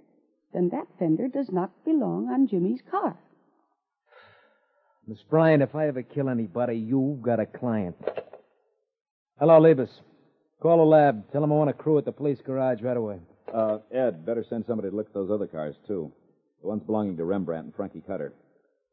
then 0.54 0.70
that 0.70 0.88
fender 0.98 1.28
does 1.28 1.52
not 1.52 1.72
belong 1.86 2.30
on 2.30 2.48
Jimmy's 2.48 2.82
car. 2.90 3.16
Miss 5.08 5.22
Bryant, 5.30 5.62
if 5.62 5.76
I 5.76 5.88
ever 5.88 6.02
kill 6.02 6.30
anybody, 6.30 6.76
you've 6.78 7.22
got 7.22 7.40
a 7.40 7.46
client. 7.46 7.96
Hello, 9.38 9.60
Liebes. 9.60 9.90
Call 10.62 10.78
the 10.78 10.84
lab. 10.84 11.32
Tell 11.32 11.42
them 11.42 11.52
I 11.52 11.56
want 11.56 11.70
a 11.70 11.74
crew 11.74 11.98
at 11.98 12.06
the 12.06 12.12
police 12.12 12.40
garage 12.46 12.82
right 12.82 12.96
away. 12.96 13.20
Uh, 13.54 13.80
Ed, 13.94 14.26
better 14.26 14.46
send 14.50 14.66
somebody 14.66 14.90
to 14.90 14.96
look 14.96 15.08
at 15.08 15.14
those 15.14 15.30
other 15.30 15.48
cars, 15.48 15.76
too. 15.86 16.12
The 16.64 16.70
ones 16.70 16.84
belonging 16.84 17.18
to 17.18 17.26
Rembrandt 17.26 17.66
and 17.66 17.76
Frankie 17.76 18.04
Cutter. 18.08 18.34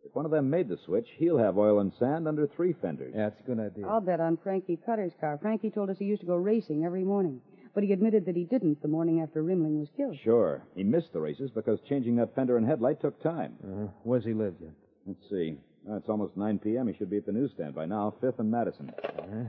If 0.05 0.15
one 0.15 0.25
of 0.25 0.33
them 0.33 0.51
made 0.51 0.69
the 0.69 0.79
switch, 0.85 1.07
he'll 1.19 1.39
have 1.39 1.57
oil 1.57 1.79
and 1.79 1.93
sand 2.01 2.27
under 2.27 2.49
three 2.49 2.73
fenders. 2.73 3.13
Yeah, 3.17 3.29
it's 3.29 3.41
a 3.41 3.45
good 3.45 3.61
idea. 3.61 3.87
I'll 3.87 4.01
bet 4.01 4.19
on 4.19 4.39
Frankie 4.43 4.79
Cutter's 4.85 5.13
car. 5.21 5.39
Frankie 5.41 5.71
told 5.71 5.89
us 5.89 5.97
he 5.99 6.07
used 6.07 6.23
to 6.23 6.27
go 6.27 6.35
racing 6.35 6.85
every 6.85 7.05
morning. 7.05 7.41
But 7.73 7.85
he 7.85 7.93
admitted 7.93 8.27
that 8.27 8.35
he 8.35 8.45
didn't 8.45 8.83
the 8.83 8.89
morning 8.89 9.21
after 9.21 9.43
Rimling 9.45 9.79
was 9.79 9.89
killed. 9.97 10.19
Sure. 10.25 10.63
He 10.75 10.83
missed 10.83 11.13
the 11.13 11.21
races 11.21 11.51
because 11.55 11.79
changing 11.89 12.17
that 12.17 12.35
fender 12.35 12.57
and 12.57 12.67
headlight 12.67 13.01
took 13.01 13.23
time. 13.23 13.55
Uh-huh. 13.63 13.87
Where's 14.03 14.25
he 14.25 14.35
live, 14.35 14.59
Jim? 14.59 14.75
Let's 15.07 15.21
see. 15.31 15.57
It's 15.89 16.09
almost 16.09 16.37
9 16.37 16.59
p.m. 16.59 16.89
He 16.89 16.95
should 16.95 17.11
be 17.11 17.19
at 17.19 17.27
the 17.27 17.33
newsstand 17.33 17.77
by 17.77 17.87
now, 17.87 18.13
5th 18.21 18.41
and 18.41 18.51
Madison. 18.51 18.91
Uh-huh. 19.05 19.45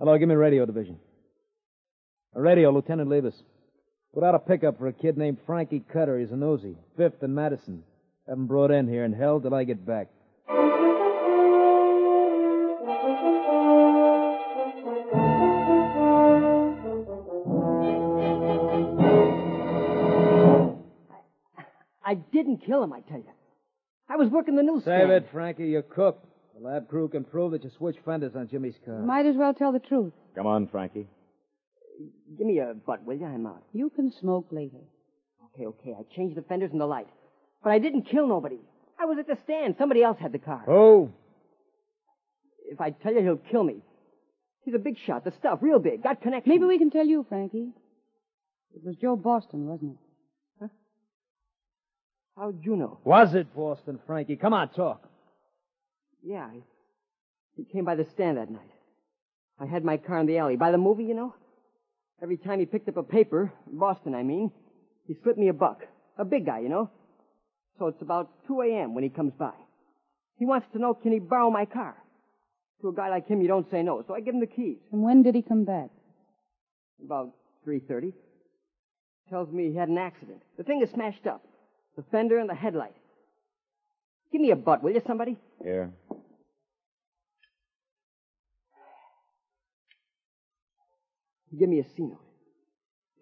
Hello, 0.00 0.18
give 0.18 0.28
me 0.28 0.34
radio 0.34 0.66
division. 0.66 0.98
Radio, 2.34 2.70
Lieutenant 2.72 3.08
Levis. 3.08 3.34
Put 4.12 4.24
out 4.24 4.34
a 4.34 4.40
pickup 4.40 4.78
for 4.78 4.88
a 4.88 4.92
kid 4.92 5.16
named 5.16 5.38
Frankie 5.46 5.84
Cutter. 5.92 6.18
He's 6.18 6.32
a 6.32 6.36
nosy. 6.36 6.76
Fifth 6.96 7.22
and 7.22 7.32
Madison. 7.34 7.84
Have 8.28 8.38
him 8.38 8.46
brought 8.46 8.72
in 8.72 8.88
here 8.88 9.04
and 9.04 9.14
held 9.14 9.44
till 9.44 9.54
I 9.54 9.62
get 9.62 9.86
back. 9.86 10.08
I 22.04 22.14
didn't 22.32 22.66
kill 22.66 22.82
him, 22.82 22.92
I 22.92 23.00
tell 23.02 23.18
you. 23.18 23.24
I 24.08 24.16
was 24.16 24.28
working 24.28 24.56
the 24.56 24.64
newsstand. 24.64 25.02
Save 25.02 25.10
it, 25.10 25.28
Frankie. 25.30 25.68
You're 25.68 25.82
cooked. 25.82 26.26
The 26.58 26.66
lab 26.66 26.88
crew 26.88 27.08
can 27.08 27.22
prove 27.22 27.52
that 27.52 27.62
you 27.62 27.70
switched 27.78 28.00
fenders 28.04 28.34
on 28.34 28.48
Jimmy's 28.48 28.74
car. 28.84 28.98
Might 28.98 29.26
as 29.26 29.36
well 29.36 29.54
tell 29.54 29.70
the 29.70 29.78
truth. 29.78 30.12
Come 30.34 30.48
on, 30.48 30.66
Frankie. 30.66 31.06
Give 32.36 32.46
me 32.46 32.58
a 32.58 32.74
butt, 32.74 33.04
will 33.04 33.16
you? 33.16 33.26
I'm 33.26 33.46
out. 33.46 33.62
You 33.72 33.90
can 33.90 34.12
smoke 34.20 34.48
later. 34.50 34.78
Okay, 35.54 35.66
okay. 35.66 35.94
I 35.98 36.14
changed 36.14 36.36
the 36.36 36.42
fenders 36.42 36.70
and 36.72 36.80
the 36.80 36.86
light. 36.86 37.08
But 37.62 37.70
I 37.70 37.78
didn't 37.78 38.02
kill 38.02 38.26
nobody. 38.26 38.58
I 38.98 39.04
was 39.04 39.18
at 39.18 39.26
the 39.26 39.36
stand. 39.44 39.76
Somebody 39.78 40.02
else 40.02 40.18
had 40.18 40.32
the 40.32 40.38
car. 40.38 40.64
Oh. 40.68 41.10
If 42.70 42.80
I 42.80 42.90
tell 42.90 43.12
you, 43.12 43.20
he'll 43.20 43.36
kill 43.36 43.64
me. 43.64 43.82
He's 44.64 44.74
a 44.74 44.78
big 44.78 44.98
shot, 45.06 45.24
the 45.24 45.32
stuff, 45.32 45.58
real 45.62 45.78
big, 45.78 46.02
got 46.02 46.20
connections. 46.20 46.52
Maybe 46.52 46.64
we 46.64 46.78
can 46.78 46.90
tell 46.90 47.06
you, 47.06 47.24
Frankie. 47.28 47.72
It 48.74 48.84
was 48.84 48.94
Joe 48.96 49.16
Boston, 49.16 49.66
wasn't 49.66 49.92
it? 49.92 49.98
Huh? 50.60 50.68
How'd 52.36 52.64
you 52.64 52.76
know? 52.76 53.00
Was 53.04 53.34
it 53.34 53.54
Boston, 53.54 53.98
Frankie? 54.06 54.36
Come 54.36 54.52
on, 54.52 54.68
talk. 54.68 55.08
Yeah, 56.22 56.50
he, 56.52 56.62
he 57.56 57.64
came 57.64 57.84
by 57.84 57.94
the 57.94 58.06
stand 58.12 58.36
that 58.36 58.50
night. 58.50 58.70
I 59.58 59.66
had 59.66 59.84
my 59.84 59.96
car 59.96 60.20
in 60.20 60.26
the 60.26 60.38
alley. 60.38 60.56
By 60.56 60.70
the 60.70 60.78
movie, 60.78 61.04
you 61.04 61.14
know? 61.14 61.34
Every 62.22 62.36
time 62.36 62.60
he 62.60 62.66
picked 62.66 62.88
up 62.88 62.96
a 62.96 63.02
paper, 63.02 63.52
Boston, 63.66 64.14
I 64.14 64.22
mean, 64.22 64.50
he 65.06 65.16
slipped 65.22 65.38
me 65.38 65.48
a 65.48 65.54
buck. 65.54 65.82
A 66.18 66.24
big 66.24 66.44
guy, 66.46 66.60
you 66.60 66.68
know? 66.68 66.90
So 67.78 67.86
it's 67.86 68.02
about 68.02 68.28
2 68.46 68.60
a.m. 68.60 68.94
when 68.94 69.04
he 69.04 69.10
comes 69.10 69.32
by. 69.38 69.54
He 70.38 70.44
wants 70.44 70.66
to 70.72 70.78
know, 70.78 70.92
can 70.94 71.12
he 71.12 71.18
borrow 71.18 71.50
my 71.50 71.64
car? 71.64 71.96
To 72.82 72.88
a 72.88 72.94
guy 72.94 73.08
like 73.08 73.26
him, 73.26 73.40
you 73.40 73.48
don't 73.48 73.70
say 73.70 73.82
no. 73.82 74.02
So 74.06 74.14
I 74.14 74.20
give 74.20 74.34
him 74.34 74.40
the 74.40 74.46
keys. 74.46 74.76
And 74.92 75.02
when 75.02 75.22
did 75.22 75.34
he 75.34 75.42
come 75.42 75.64
back? 75.64 75.88
About 77.02 77.30
3.30. 77.66 78.12
Tells 79.28 79.50
me 79.50 79.70
he 79.70 79.76
had 79.76 79.88
an 79.88 79.98
accident. 79.98 80.42
The 80.58 80.64
thing 80.64 80.82
is 80.82 80.90
smashed 80.90 81.26
up. 81.26 81.42
The 81.96 82.04
fender 82.10 82.38
and 82.38 82.48
the 82.48 82.54
headlight. 82.54 82.94
Give 84.32 84.40
me 84.40 84.50
a 84.50 84.56
butt, 84.56 84.82
will 84.82 84.92
you, 84.92 85.02
somebody? 85.06 85.38
Here. 91.50 91.60
Give 91.60 91.68
me 91.68 91.80
a 91.80 91.84
C 91.84 92.02
note. 92.02 92.20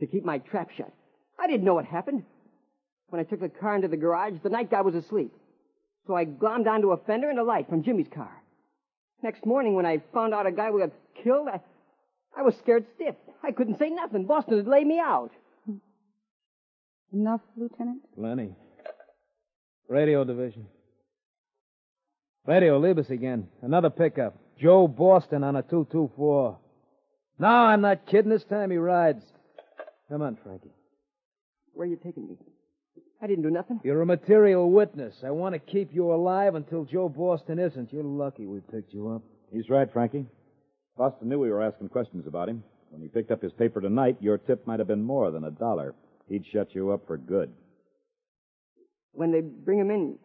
To 0.01 0.07
keep 0.07 0.25
my 0.25 0.39
trap 0.39 0.71
shut. 0.77 0.93
I 1.39 1.47
didn't 1.47 1.65
know 1.65 1.75
what 1.75 1.85
happened. 1.85 2.25
When 3.09 3.21
I 3.21 3.25
took 3.25 3.41
the 3.41 3.49
car 3.49 3.77
into 3.77 3.89
the 3.89 3.97
garage, 3.97 4.35
the 4.43 4.51
night 4.51 4.71
guy 4.71 4.83
was 4.83 4.95
asleep. 4.95 5.33
So 6.07 6.15
I 6.15 6.25
glommed 6.25 6.67
onto 6.67 6.93
a 6.93 6.97
fender 6.97 7.31
and 7.31 7.39
a 7.39 7.45
light 7.45 7.69
from 7.69 7.83
Jimmy's 7.83 8.09
car. 8.13 8.33
Next 9.23 9.45
morning, 9.45 9.75
when 9.75 9.87
I 9.87 10.03
found 10.15 10.35
out 10.35 10.47
a 10.47 10.53
guy 10.53 10.71
was 10.71 10.91
killed, 11.23 11.49
I, 11.49 11.61
I 12.37 12.43
was 12.43 12.55
scared 12.57 12.87
stiff. 12.95 13.15
I 13.43 13.53
couldn't 13.53 13.79
say 13.79 13.91
nothing. 13.91 14.25
Boston 14.27 14.59
had 14.59 14.67
laid 14.67 14.87
me 14.87 14.99
out. 14.99 15.31
Enough, 17.13 17.41
Lieutenant? 17.57 18.03
Plenty. 18.15 18.55
Radio 19.89 20.25
division. 20.25 20.67
Radio, 22.47 22.79
leave 22.79 22.99
us 22.99 23.11
again. 23.11 23.49
Another 23.63 23.91
pickup. 23.91 24.37
Joe 24.61 24.87
Boston 24.87 25.45
on 25.45 25.57
a 25.57 25.63
224. 25.63 26.59
No, 27.39 27.49
I'm 27.49 27.81
not 27.81 28.07
kidding. 28.07 28.31
This 28.31 28.45
time 28.45 28.71
he 28.71 28.77
rides. 28.77 29.25
Come 30.11 30.23
on, 30.23 30.37
Frankie. 30.43 30.71
Where 31.73 31.87
are 31.87 31.91
you 31.91 31.99
taking 32.03 32.27
me? 32.27 32.37
I 33.23 33.27
didn't 33.27 33.43
do 33.43 33.51
nothing. 33.51 33.81
You're 33.85 34.03
a 34.03 34.07
material 34.07 34.71
witness. 34.71 35.15
I 35.25 35.31
want 35.31 35.55
to 35.55 35.59
keep 35.59 35.93
you 35.93 36.13
alive 36.13 36.55
until 36.55 36.85
Joe 36.85 37.09
Boston 37.09 37.59
isn't. 37.59 37.93
You're 37.93 38.05
lucky 38.05 38.47
we 38.47 38.61
picked 38.61 38.93
you 38.93 39.11
up. 39.11 39.23
He's 39.53 39.69
right, 39.69 39.93
Frankie. 39.93 40.27
Boston 40.97 41.29
knew 41.29 41.39
we 41.39 41.51
were 41.51 41.63
asking 41.63 41.89
questions 41.89 42.27
about 42.27 42.49
him. 42.49 42.63
When 42.91 43.03
he 43.03 43.09
picked 43.09 43.31
up 43.31 43.43
his 43.43 43.53
paper 43.53 43.81
tonight, 43.81 44.17
your 44.21 44.39
tip 44.39 44.67
might 44.67 44.79
have 44.79 44.89
been 44.89 45.03
more 45.03 45.31
than 45.31 45.45
a 45.45 45.51
dollar. 45.51 45.95
He'd 46.29 46.45
shut 46.53 46.75
you 46.75 46.91
up 46.91 47.07
for 47.07 47.17
good. 47.17 47.53
When 49.13 49.31
they 49.33 49.41
bring 49.41 49.79
him 49.79 49.91
in, 49.91 50.19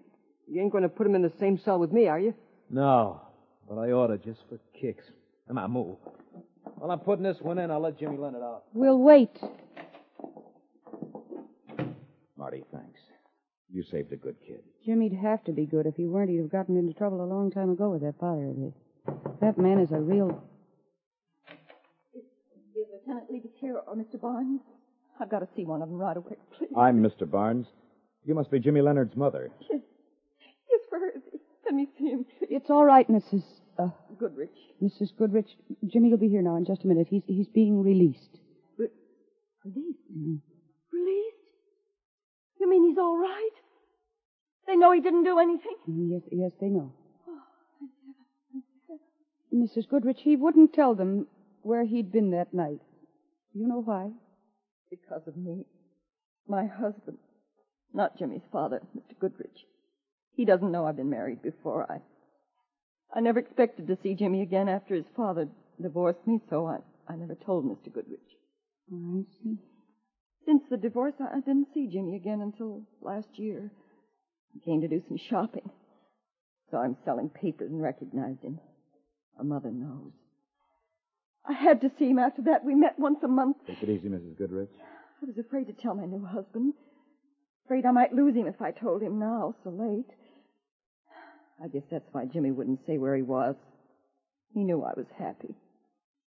you 0.47 0.61
ain't 0.61 0.71
going 0.71 0.83
to 0.83 0.89
put 0.89 1.07
him 1.07 1.15
in 1.15 1.21
the 1.21 1.33
same 1.39 1.57
cell 1.57 1.79
with 1.79 1.91
me, 1.91 2.07
are 2.07 2.19
you? 2.19 2.33
No, 2.69 3.21
but 3.67 3.77
I 3.77 3.91
ought 3.91 4.07
to 4.07 4.17
just 4.17 4.41
for 4.49 4.59
kicks. 4.79 5.03
Come 5.47 5.57
on, 5.57 5.71
move. 5.71 5.97
While 6.75 6.91
I'm 6.91 6.99
putting 6.99 7.23
this 7.23 7.37
one 7.41 7.59
in, 7.59 7.71
I'll 7.71 7.79
let 7.79 7.97
Jimmy 7.97 8.17
Leonard 8.17 8.43
out. 8.43 8.63
We'll 8.73 8.97
wait. 8.99 9.37
Marty, 12.37 12.63
thanks. 12.73 12.99
You 13.71 13.83
saved 13.83 14.11
a 14.11 14.17
good 14.17 14.35
kid. 14.45 14.59
Jimmy'd 14.85 15.13
have 15.13 15.43
to 15.45 15.51
be 15.51 15.65
good. 15.65 15.85
If 15.85 15.95
he 15.95 16.05
weren't, 16.05 16.29
he'd 16.29 16.37
have 16.37 16.51
gotten 16.51 16.77
into 16.77 16.93
trouble 16.93 17.23
a 17.23 17.25
long 17.25 17.51
time 17.51 17.69
ago 17.69 17.89
with 17.89 18.01
that 18.01 18.19
father 18.19 18.49
of 18.49 18.57
his. 18.57 18.73
That 19.41 19.57
man 19.57 19.79
is 19.79 19.91
a 19.91 19.99
real. 19.99 20.43
Is 22.13 22.23
Lieutenant 22.75 23.31
Levis 23.31 23.51
here 23.59 23.77
or 23.87 23.95
Mr. 23.95 24.19
Barnes? 24.19 24.61
I've 25.19 25.29
got 25.29 25.39
to 25.39 25.47
see 25.55 25.63
one 25.63 25.81
of 25.81 25.89
them 25.89 25.97
right 25.97 26.17
away, 26.17 26.35
please. 26.57 26.69
I'm 26.77 27.01
Mr. 27.01 27.29
Barnes. 27.29 27.67
You 28.25 28.35
must 28.35 28.51
be 28.51 28.59
Jimmy 28.59 28.81
Leonard's 28.81 29.15
mother. 29.15 29.49
Yes, 29.61 29.81
yes 30.69 30.79
where 30.89 31.09
is 31.09 31.21
he? 31.31 31.39
Let 31.65 31.73
me 31.75 31.87
see 31.97 32.09
him, 32.09 32.25
please. 32.39 32.47
It's 32.51 32.69
all 32.69 32.85
right, 32.85 33.07
Mrs. 33.07 33.43
Uh, 33.77 33.89
Goodrich. 34.19 34.51
Mrs. 34.81 35.15
Goodrich. 35.17 35.47
Jimmy 35.91 36.09
will 36.09 36.17
be 36.17 36.29
here 36.29 36.41
now 36.41 36.55
in 36.57 36.65
just 36.65 36.83
a 36.83 36.87
minute. 36.87 37.07
He's 37.09 37.23
he's 37.27 37.47
being 37.47 37.81
released. 37.81 38.37
Released? 39.65 39.99
Released? 40.91 41.37
You 42.59 42.69
mean 42.69 42.89
he's 42.89 42.97
all 42.97 43.17
right? 43.17 43.49
They 44.67 44.75
know 44.75 44.91
he 44.91 44.99
didn't 45.01 45.23
do 45.23 45.39
anything? 45.39 45.75
Mm, 45.89 46.09
Yes, 46.11 46.21
yes, 46.31 46.51
they 46.59 46.67
know. 46.67 46.91
Mrs. 49.53 49.87
Goodrich, 49.87 50.17
he 50.21 50.35
wouldn't 50.35 50.73
tell 50.73 50.95
them 50.95 51.27
where 51.61 51.85
he'd 51.85 52.11
been 52.11 52.31
that 52.31 52.53
night. 52.53 52.79
You 53.53 53.67
know 53.67 53.81
why? 53.81 54.09
Because 54.89 55.21
of 55.27 55.37
me. 55.37 55.65
My 56.47 56.65
husband. 56.65 57.17
Not 57.93 58.17
Jimmy's 58.17 58.41
father, 58.51 58.81
Mr. 58.97 59.17
Goodrich. 59.19 59.65
He 60.35 60.43
doesn't 60.45 60.71
know 60.71 60.85
I've 60.85 60.97
been 60.97 61.09
married 61.09 61.41
before. 61.41 61.89
I 61.89 61.99
I 63.15 63.19
never 63.19 63.39
expected 63.39 63.87
to 63.87 63.97
see 64.01 64.15
Jimmy 64.15 64.41
again 64.41 64.67
after 64.67 64.95
his 64.95 65.05
father 65.15 65.47
divorced 65.81 66.25
me, 66.25 66.39
so 66.49 66.67
I, 66.67 66.77
I 67.07 67.15
never 67.15 67.35
told 67.35 67.65
Mr. 67.65 67.93
Goodrich. 67.93 68.19
I 68.91 69.23
see. 69.43 69.57
Since 70.45 70.63
the 70.69 70.77
divorce, 70.77 71.13
I, 71.19 71.37
I 71.37 71.39
didn't 71.39 71.73
see 71.73 71.87
Jimmy 71.91 72.15
again 72.15 72.41
until 72.41 72.81
last 73.01 73.27
year. 73.35 73.71
He 74.53 74.59
came 74.59 74.81
to 74.81 74.87
do 74.87 75.01
some 75.07 75.17
shopping. 75.17 75.69
Saw 76.71 76.83
him 76.83 76.97
selling 77.05 77.29
papers 77.29 77.71
and 77.71 77.81
recognized 77.81 78.41
him. 78.41 78.59
A 79.39 79.43
mother 79.43 79.71
knows. 79.71 80.11
I 81.45 81.53
had 81.53 81.81
to 81.81 81.91
see 81.99 82.09
him 82.09 82.19
after 82.19 82.43
that. 82.43 82.65
We 82.65 82.75
met 82.75 82.97
once 82.97 83.19
a 83.23 83.27
month. 83.27 83.57
Take 83.67 83.83
it 83.83 83.89
easy, 83.89 84.09
Mrs. 84.09 84.37
Goodrich. 84.37 84.69
I 85.21 85.25
was 85.25 85.37
afraid 85.37 85.67
to 85.67 85.73
tell 85.73 85.93
my 85.93 86.05
new 86.05 86.25
husband. 86.25 86.73
Afraid 87.65 87.85
I 87.85 87.91
might 87.91 88.13
lose 88.13 88.35
him 88.35 88.47
if 88.47 88.61
I 88.61 88.71
told 88.71 89.01
him 89.01 89.19
now, 89.19 89.55
so 89.63 89.69
late. 89.69 90.09
I 91.61 91.67
guess 91.67 91.83
that's 91.91 92.07
why 92.11 92.25
Jimmy 92.25 92.51
wouldn't 92.51 92.85
say 92.85 92.97
where 92.97 93.15
he 93.15 93.21
was. 93.21 93.55
He 94.53 94.63
knew 94.63 94.83
I 94.83 94.93
was 94.95 95.07
happy. 95.17 95.55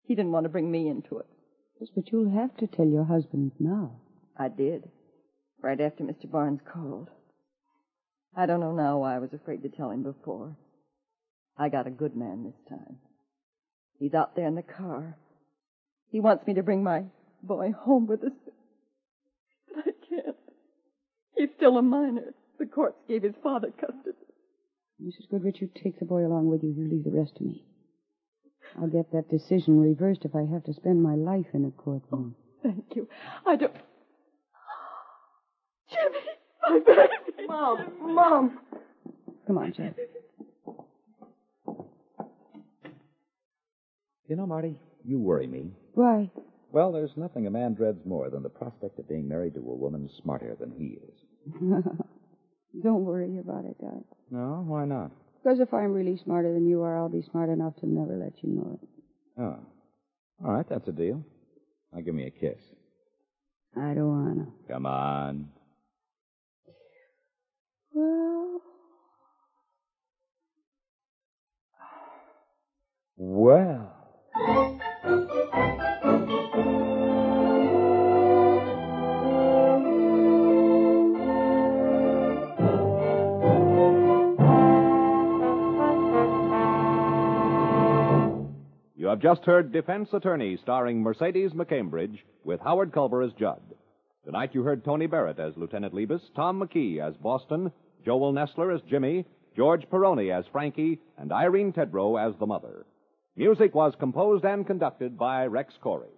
He 0.06 0.14
didn't 0.14 0.32
want 0.32 0.44
to 0.44 0.50
bring 0.50 0.70
me 0.70 0.88
into 0.88 1.18
it. 1.18 1.26
Yes, 1.80 1.90
but 1.94 2.10
you'll 2.10 2.30
have 2.30 2.56
to 2.58 2.66
tell 2.66 2.86
your 2.86 3.04
husband 3.04 3.52
now. 3.58 4.00
I 4.36 4.48
did. 4.48 4.88
Right 5.60 5.80
after 5.80 6.04
Mr. 6.04 6.30
Barnes 6.30 6.60
called. 6.72 7.08
I 8.36 8.46
don't 8.46 8.60
know 8.60 8.72
now 8.72 8.98
why 8.98 9.16
I 9.16 9.18
was 9.18 9.32
afraid 9.32 9.62
to 9.62 9.68
tell 9.68 9.90
him 9.90 10.02
before. 10.02 10.56
I 11.58 11.68
got 11.68 11.86
a 11.86 11.90
good 11.90 12.16
man 12.16 12.44
this 12.44 12.68
time. 12.68 12.96
He's 13.98 14.14
out 14.14 14.34
there 14.34 14.46
in 14.46 14.54
the 14.54 14.62
car. 14.62 15.16
He 16.10 16.20
wants 16.20 16.46
me 16.46 16.54
to 16.54 16.62
bring 16.62 16.82
my 16.82 17.04
boy 17.42 17.72
home 17.72 18.06
with 18.06 18.24
us. 18.24 18.32
But 19.74 19.84
I 19.86 19.92
can't. 20.08 20.36
He's 21.36 21.50
still 21.56 21.76
a 21.78 21.82
minor. 21.82 22.34
The 22.58 22.66
courts 22.66 22.98
gave 23.08 23.22
his 23.22 23.34
father 23.42 23.70
custody. 23.70 24.16
Mrs. 25.02 25.28
Goodrich, 25.30 25.60
you 25.60 25.68
take 25.82 25.98
the 25.98 26.04
boy 26.04 26.24
along 26.24 26.46
with 26.46 26.62
you. 26.62 26.70
You 26.70 26.88
leave 26.88 27.04
the 27.04 27.10
rest 27.10 27.36
to 27.36 27.44
me. 27.44 27.64
I'll 28.80 28.88
get 28.88 29.10
that 29.12 29.28
decision 29.28 29.80
reversed 29.80 30.24
if 30.24 30.34
I 30.34 30.44
have 30.44 30.64
to 30.64 30.74
spend 30.74 31.02
my 31.02 31.14
life 31.14 31.46
in 31.52 31.64
a 31.64 31.70
courtroom. 31.70 32.34
Oh, 32.36 32.42
thank 32.62 32.84
you. 32.94 33.08
I 33.44 33.56
don't. 33.56 33.74
Jimmy, 35.90 36.18
my 36.62 36.78
baby. 36.86 37.46
Mom, 37.48 37.92
Mom. 38.14 38.58
Come 39.46 39.58
on, 39.58 39.72
Jack. 39.72 39.96
You 44.28 44.36
know, 44.36 44.46
Marty, 44.46 44.78
you 45.04 45.18
worry 45.18 45.48
me. 45.48 45.72
Why? 45.94 46.30
Well, 46.70 46.92
there's 46.92 47.16
nothing 47.16 47.46
a 47.46 47.50
man 47.50 47.74
dreads 47.74 48.06
more 48.06 48.30
than 48.30 48.42
the 48.42 48.48
prospect 48.48 48.98
of 48.98 49.08
being 49.08 49.28
married 49.28 49.54
to 49.54 49.60
a 49.60 49.74
woman 49.74 50.08
smarter 50.22 50.56
than 50.58 50.70
he 50.70 50.98
is. 51.02 51.14
Don't 52.80 53.04
worry 53.04 53.38
about 53.38 53.64
it, 53.64 53.78
Doc. 53.80 54.02
No, 54.30 54.64
why 54.66 54.84
not? 54.84 55.10
Because 55.42 55.60
if 55.60 55.74
I'm 55.74 55.92
really 55.92 56.16
smarter 56.16 56.52
than 56.52 56.66
you 56.66 56.82
are, 56.82 56.96
I'll 56.96 57.08
be 57.08 57.22
smart 57.22 57.50
enough 57.50 57.76
to 57.76 57.86
never 57.86 58.16
let 58.16 58.42
you 58.42 58.50
know 58.50 58.78
it. 58.80 58.88
Oh. 59.40 59.58
All 60.44 60.52
right, 60.52 60.68
that's 60.68 60.88
a 60.88 60.92
deal. 60.92 61.22
Now 61.92 62.00
give 62.00 62.14
me 62.14 62.26
a 62.26 62.30
kiss. 62.30 62.58
I 63.76 63.94
don't 63.94 64.08
wanna. 64.08 64.46
Come 64.68 64.86
on. 64.86 65.48
Well, 67.92 68.60
Well. 73.16 73.92
Have 89.12 89.20
just 89.20 89.44
heard 89.44 89.72
Defense 89.72 90.08
Attorney 90.14 90.56
starring 90.62 91.02
Mercedes 91.02 91.50
McCambridge 91.52 92.20
with 92.44 92.60
Howard 92.60 92.94
Culver 92.94 93.20
as 93.20 93.30
Judd. 93.34 93.60
Tonight 94.24 94.54
you 94.54 94.62
heard 94.62 94.86
Tony 94.86 95.06
Barrett 95.06 95.38
as 95.38 95.52
Lieutenant 95.54 95.92
Lebus, 95.92 96.22
Tom 96.34 96.58
McKee 96.58 96.98
as 96.98 97.14
Boston, 97.18 97.70
Joel 98.06 98.32
Nestler 98.32 98.74
as 98.74 98.80
Jimmy, 98.88 99.26
George 99.54 99.82
Peroni 99.90 100.34
as 100.34 100.46
Frankie, 100.50 100.98
and 101.18 101.30
Irene 101.30 101.74
Tedrow 101.74 102.26
as 102.26 102.34
the 102.38 102.46
mother. 102.46 102.86
Music 103.36 103.74
was 103.74 103.92
composed 104.00 104.46
and 104.46 104.66
conducted 104.66 105.18
by 105.18 105.44
Rex 105.44 105.74
Koury. 105.84 106.08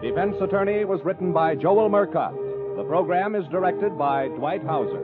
Defense 0.00 0.36
Attorney 0.40 0.86
was 0.86 1.00
written 1.04 1.34
by 1.34 1.54
Joel 1.54 1.90
Murcott. 1.90 2.51
The 2.76 2.84
program 2.84 3.34
is 3.34 3.46
directed 3.48 3.98
by 3.98 4.28
Dwight 4.28 4.62
Hauser. 4.64 5.02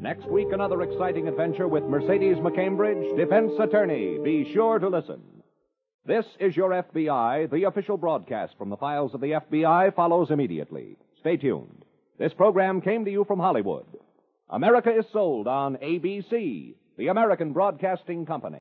Next 0.00 0.26
week, 0.28 0.48
another 0.52 0.82
exciting 0.82 1.26
adventure 1.26 1.66
with 1.66 1.82
Mercedes 1.84 2.36
McCambridge, 2.36 3.16
Defense 3.16 3.52
Attorney. 3.58 4.18
Be 4.22 4.52
sure 4.52 4.78
to 4.78 4.88
listen. 4.88 5.20
This 6.06 6.26
is 6.38 6.56
Your 6.56 6.70
FBI. 6.70 7.50
The 7.50 7.64
official 7.64 7.96
broadcast 7.96 8.54
from 8.56 8.70
the 8.70 8.76
files 8.76 9.14
of 9.14 9.20
the 9.20 9.32
FBI 9.32 9.94
follows 9.96 10.30
immediately. 10.30 10.96
Stay 11.20 11.36
tuned. 11.36 11.84
This 12.18 12.34
program 12.34 12.80
came 12.80 13.04
to 13.04 13.10
you 13.10 13.24
from 13.24 13.40
Hollywood. 13.40 13.86
America 14.48 14.96
is 14.96 15.06
sold 15.12 15.48
on 15.48 15.76
ABC, 15.78 16.74
the 16.96 17.08
American 17.08 17.52
Broadcasting 17.52 18.26
Company. 18.26 18.58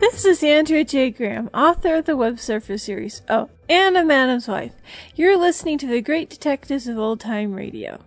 This 0.00 0.24
is 0.24 0.44
Andrea 0.44 0.84
J. 0.84 1.10
Graham, 1.10 1.50
author 1.52 1.96
of 1.96 2.04
the 2.04 2.16
Web 2.16 2.38
Surfer 2.38 2.78
series. 2.78 3.22
Oh, 3.28 3.50
Avenging 3.68 4.12
Adam's 4.12 4.46
Wife. 4.46 4.74
You're 5.16 5.36
listening 5.36 5.76
to 5.78 5.88
the 5.88 6.00
Great 6.00 6.30
Detectives 6.30 6.86
of 6.86 6.96
Old 6.96 7.18
Time 7.18 7.52
Radio. 7.52 7.98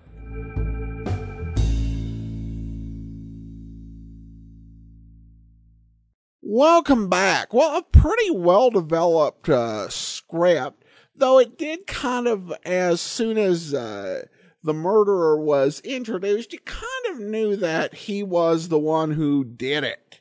Welcome 6.41 7.09
back. 7.09 7.53
Well, 7.53 7.77
a 7.77 7.83
pretty 7.83 8.31
well 8.31 8.69
developed 8.69 9.49
uh, 9.49 9.89
script, 9.89 10.85
though 11.13 11.39
it 11.39 11.57
did 11.57 11.87
kind 11.87 12.25
of, 12.25 12.53
as 12.63 13.01
soon 13.01 13.37
as 13.37 13.73
uh, 13.73 14.27
the 14.63 14.73
murderer 14.73 15.37
was 15.37 15.81
introduced, 15.81 16.53
you 16.53 16.59
kind 16.59 16.87
of 17.09 17.19
knew 17.19 17.57
that 17.57 17.93
he 17.93 18.23
was 18.23 18.69
the 18.69 18.79
one 18.79 19.11
who 19.11 19.43
did 19.43 19.83
it. 19.83 20.20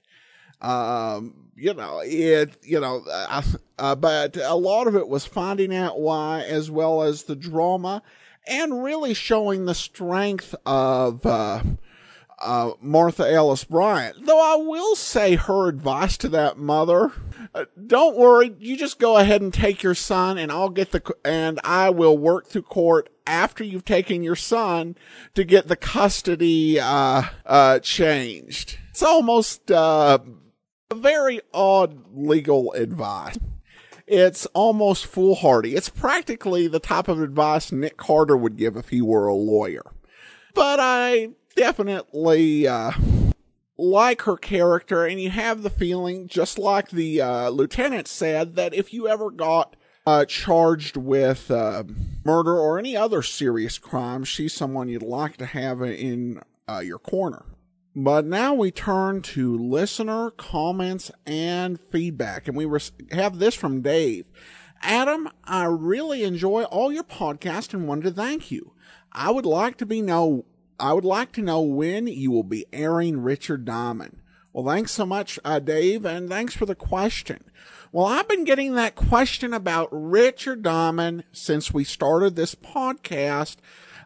Um, 0.61 1.35
you 1.57 1.75
know, 1.75 2.01
it, 2.05 2.57
you 2.62 2.81
know, 2.81 3.05
uh, 3.11 3.42
uh, 3.79 3.94
but 3.94 4.37
a 4.37 4.55
lot 4.55 4.87
of 4.87 4.96
it 4.96 5.09
was 5.09 5.27
finding 5.27 5.75
out 5.75 6.01
why, 6.01 6.40
as 6.42 6.70
well 6.70 7.03
as 7.03 7.25
the 7.25 7.37
drama, 7.37 8.03
and 8.46 8.83
really 8.83 9.12
showing 9.14 9.66
the 9.66 9.75
strength 9.75 10.55
of, 10.64 11.25
uh, 11.27 11.62
uh, 12.40 12.73
Martha 12.81 13.31
Ellis 13.31 13.64
Bryant. 13.64 14.25
Though 14.25 14.40
I 14.40 14.57
will 14.57 14.96
say 14.96 15.37
her 15.37 15.68
advice 15.68 16.16
to 16.18 16.29
that 16.31 16.57
mother, 16.57 17.12
uh, 17.55 17.66
don't 17.87 18.16
worry, 18.16 18.55
you 18.59 18.79
just 18.79 18.99
go 18.99 19.18
ahead 19.18 19.42
and 19.42 19.53
take 19.53 19.83
your 19.83 19.94
son 19.94 20.38
and 20.38 20.51
I'll 20.51 20.70
get 20.70 20.92
the, 20.92 21.03
and 21.25 21.61
I 21.62 21.90
will 21.90 22.16
work 22.16 22.46
through 22.46 22.62
court 22.62 23.11
after 23.27 23.62
you've 23.62 23.85
taken 23.85 24.23
your 24.23 24.37
son 24.37 24.96
to 25.35 25.44
get 25.44 25.68
the 25.68 25.77
custody, 25.77 26.81
uh, 26.81 27.25
uh, 27.44 27.79
changed. 27.81 28.79
It's 28.88 29.03
almost, 29.03 29.70
uh, 29.70 30.20
very 30.94 31.40
odd 31.55 32.05
legal 32.12 32.72
advice. 32.72 33.38
It's 34.07 34.46
almost 34.46 35.07
foolhardy. 35.07 35.76
It's 35.76 35.88
practically 35.88 36.66
the 36.66 36.81
type 36.81 37.07
of 37.07 37.22
advice 37.22 37.70
Nick 37.70 37.96
Carter 37.96 38.37
would 38.37 38.57
give 38.57 38.76
if 38.76 38.88
he 38.88 39.00
were 39.00 39.29
a 39.29 39.35
lawyer. 39.35 39.85
But 40.53 40.81
I 40.81 41.31
definitely 41.55 42.66
uh, 42.66 42.90
like 43.79 44.22
her 44.22 44.37
character, 44.37 45.07
and 45.07 45.20
you 45.20 45.31
have 45.31 45.62
the 45.62 45.70
feeling, 45.70 46.26
just 46.26 46.59
like 46.59 46.90
the 46.90 47.20
uh, 47.20 47.48
lieutenant 47.50 48.09
said, 48.09 48.57
that 48.57 48.74
if 48.74 48.92
you 48.92 49.07
ever 49.07 49.31
got 49.31 49.76
uh, 50.07 50.24
charged 50.24 50.96
with 50.96 51.50
uh, 51.50 51.85
murder 52.24 52.59
or 52.59 52.79
any 52.79 52.96
other 52.96 53.22
serious 53.22 53.79
crime, 53.79 54.24
she's 54.24 54.53
someone 54.53 54.88
you'd 54.88 55.03
like 55.03 55.37
to 55.37 55.46
have 55.46 55.83
in 55.83 56.40
uh, 56.68 56.81
your 56.81 56.98
corner. 56.98 57.44
But 57.94 58.24
now 58.24 58.55
we 58.55 58.70
turn 58.70 59.20
to 59.22 59.59
listener 59.59 60.31
comments 60.31 61.11
and 61.26 61.81
feedback, 61.81 62.46
and 62.46 62.57
we 62.57 62.66
have 63.11 63.38
this 63.38 63.55
from 63.55 63.83
Dave. 63.83 64.26
Adam, 64.83 65.29
I 65.44 65.64
really 65.64 66.22
enjoy 66.22 66.64
all 66.64 66.92
your 66.92 67.05
podcasts 67.05 67.74
and 67.74 67.88
wanted 67.88 68.05
to 68.05 68.11
thank 68.12 68.50
you. 68.50 68.72
I 69.12 69.31
would 69.31 69.46
like 69.46 69.76
to 69.79 69.87
be 69.87 70.00
know 70.00 70.44
I 70.81 70.94
would 70.94 71.05
like 71.05 71.33
to 71.33 71.42
know 71.42 71.61
when 71.61 72.07
you 72.07 72.31
will 72.31 72.42
be 72.42 72.64
airing 72.72 73.20
Richard 73.20 73.66
Diamond. 73.66 74.16
Well, 74.53 74.64
thanks 74.64 74.92
so 74.92 75.05
much, 75.05 75.38
uh, 75.44 75.59
Dave, 75.59 76.05
and 76.05 76.29
thanks 76.29 76.55
for 76.55 76.64
the 76.64 76.74
question. 76.74 77.44
Well, 77.92 78.07
I've 78.07 78.29
been 78.29 78.44
getting 78.44 78.74
that 78.74 78.96
question 78.96 79.53
about 79.53 79.88
Richard 79.92 80.62
Diamond 80.62 81.24
since 81.33 81.72
we 81.72 81.85
started 81.85 82.35
this 82.35 82.55
podcast. 82.55 83.57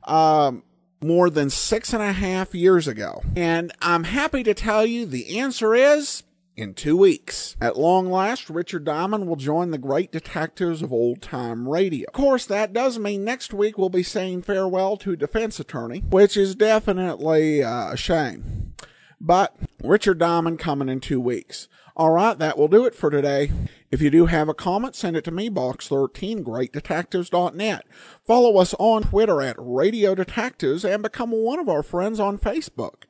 Um, 0.03 0.65
more 1.03 1.31
than 1.31 1.51
six 1.51 1.93
and 1.93 2.03
a 2.03 2.13
half 2.13 2.55
years 2.55 2.89
ago. 2.89 3.23
And 3.37 3.73
I'm 3.83 4.05
happy 4.05 4.43
to 4.45 4.55
tell 4.55 4.87
you 4.87 5.07
the 5.07 5.39
answer 5.39 5.75
is 5.75 6.23
in 6.57 6.75
two 6.75 6.97
weeks. 6.97 7.57
At 7.61 7.79
long 7.79 8.11
last, 8.11 8.49
Richard 8.49 8.85
Diamond 8.85 9.27
will 9.27 9.37
join 9.37 9.71
the 9.71 9.79
great 9.79 10.13
detectives 10.13 10.83
of 10.83 10.93
old 10.93 11.21
time 11.21 11.69
radio. 11.69 12.07
Of 12.09 12.15
course, 12.15 12.47
that 12.47 12.73
does 12.73 12.99
mean 12.99 13.25
next 13.25 13.53
week 13.53 13.77
we'll 13.77 13.89
be 13.89 14.03
saying 14.03 14.43
farewell 14.43 14.97
to 14.99 15.17
defense 15.17 15.59
attorney, 15.61 16.01
which 16.11 16.37
is 16.37 16.55
definitely 16.55 17.63
uh, 17.63 17.93
a 17.93 17.97
shame. 17.97 18.75
But 19.21 19.57
Richard 19.83 20.19
Diamond 20.19 20.59
coming 20.59 20.89
in 20.89 21.01
two 21.01 21.21
weeks. 21.21 21.69
All 21.97 22.11
right, 22.11 22.37
that 22.39 22.59
will 22.59 22.67
do 22.67 22.85
it 22.87 22.95
for 22.95 23.09
today. 23.09 23.53
If 23.93 24.03
you 24.03 24.11
do 24.11 24.27
have 24.27 24.49
a 24.49 24.55
comment, 24.55 24.97
send 24.97 25.17
it 25.17 25.23
to 25.25 25.31
me, 25.31 25.49
box13, 25.49 26.43
greatdetectives.net. 26.43 27.87
Follow 28.27 28.57
us 28.57 28.75
on 28.81 29.05
Twitter 29.05 29.41
at 29.41 29.55
Radio 29.59 30.17
Detectives 30.17 30.85
and 30.85 31.05
become 31.05 31.31
one 31.31 31.61
of 31.61 31.69
our 31.69 31.85
friends 31.85 32.19
on 32.19 32.37
Facebook. 32.37 33.05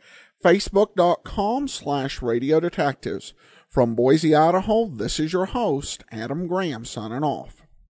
Facebook.com 0.44 1.68
slash 1.68 2.20
Radio 2.20 2.60
Detectives. 2.60 3.32
From 3.70 3.94
Boise, 3.94 4.34
Idaho, 4.34 4.84
this 4.86 5.18
is 5.18 5.32
your 5.32 5.46
host, 5.46 6.04
Adam 6.12 6.46
Graham, 6.46 6.84
signing 6.84 7.24
off. 7.24 7.63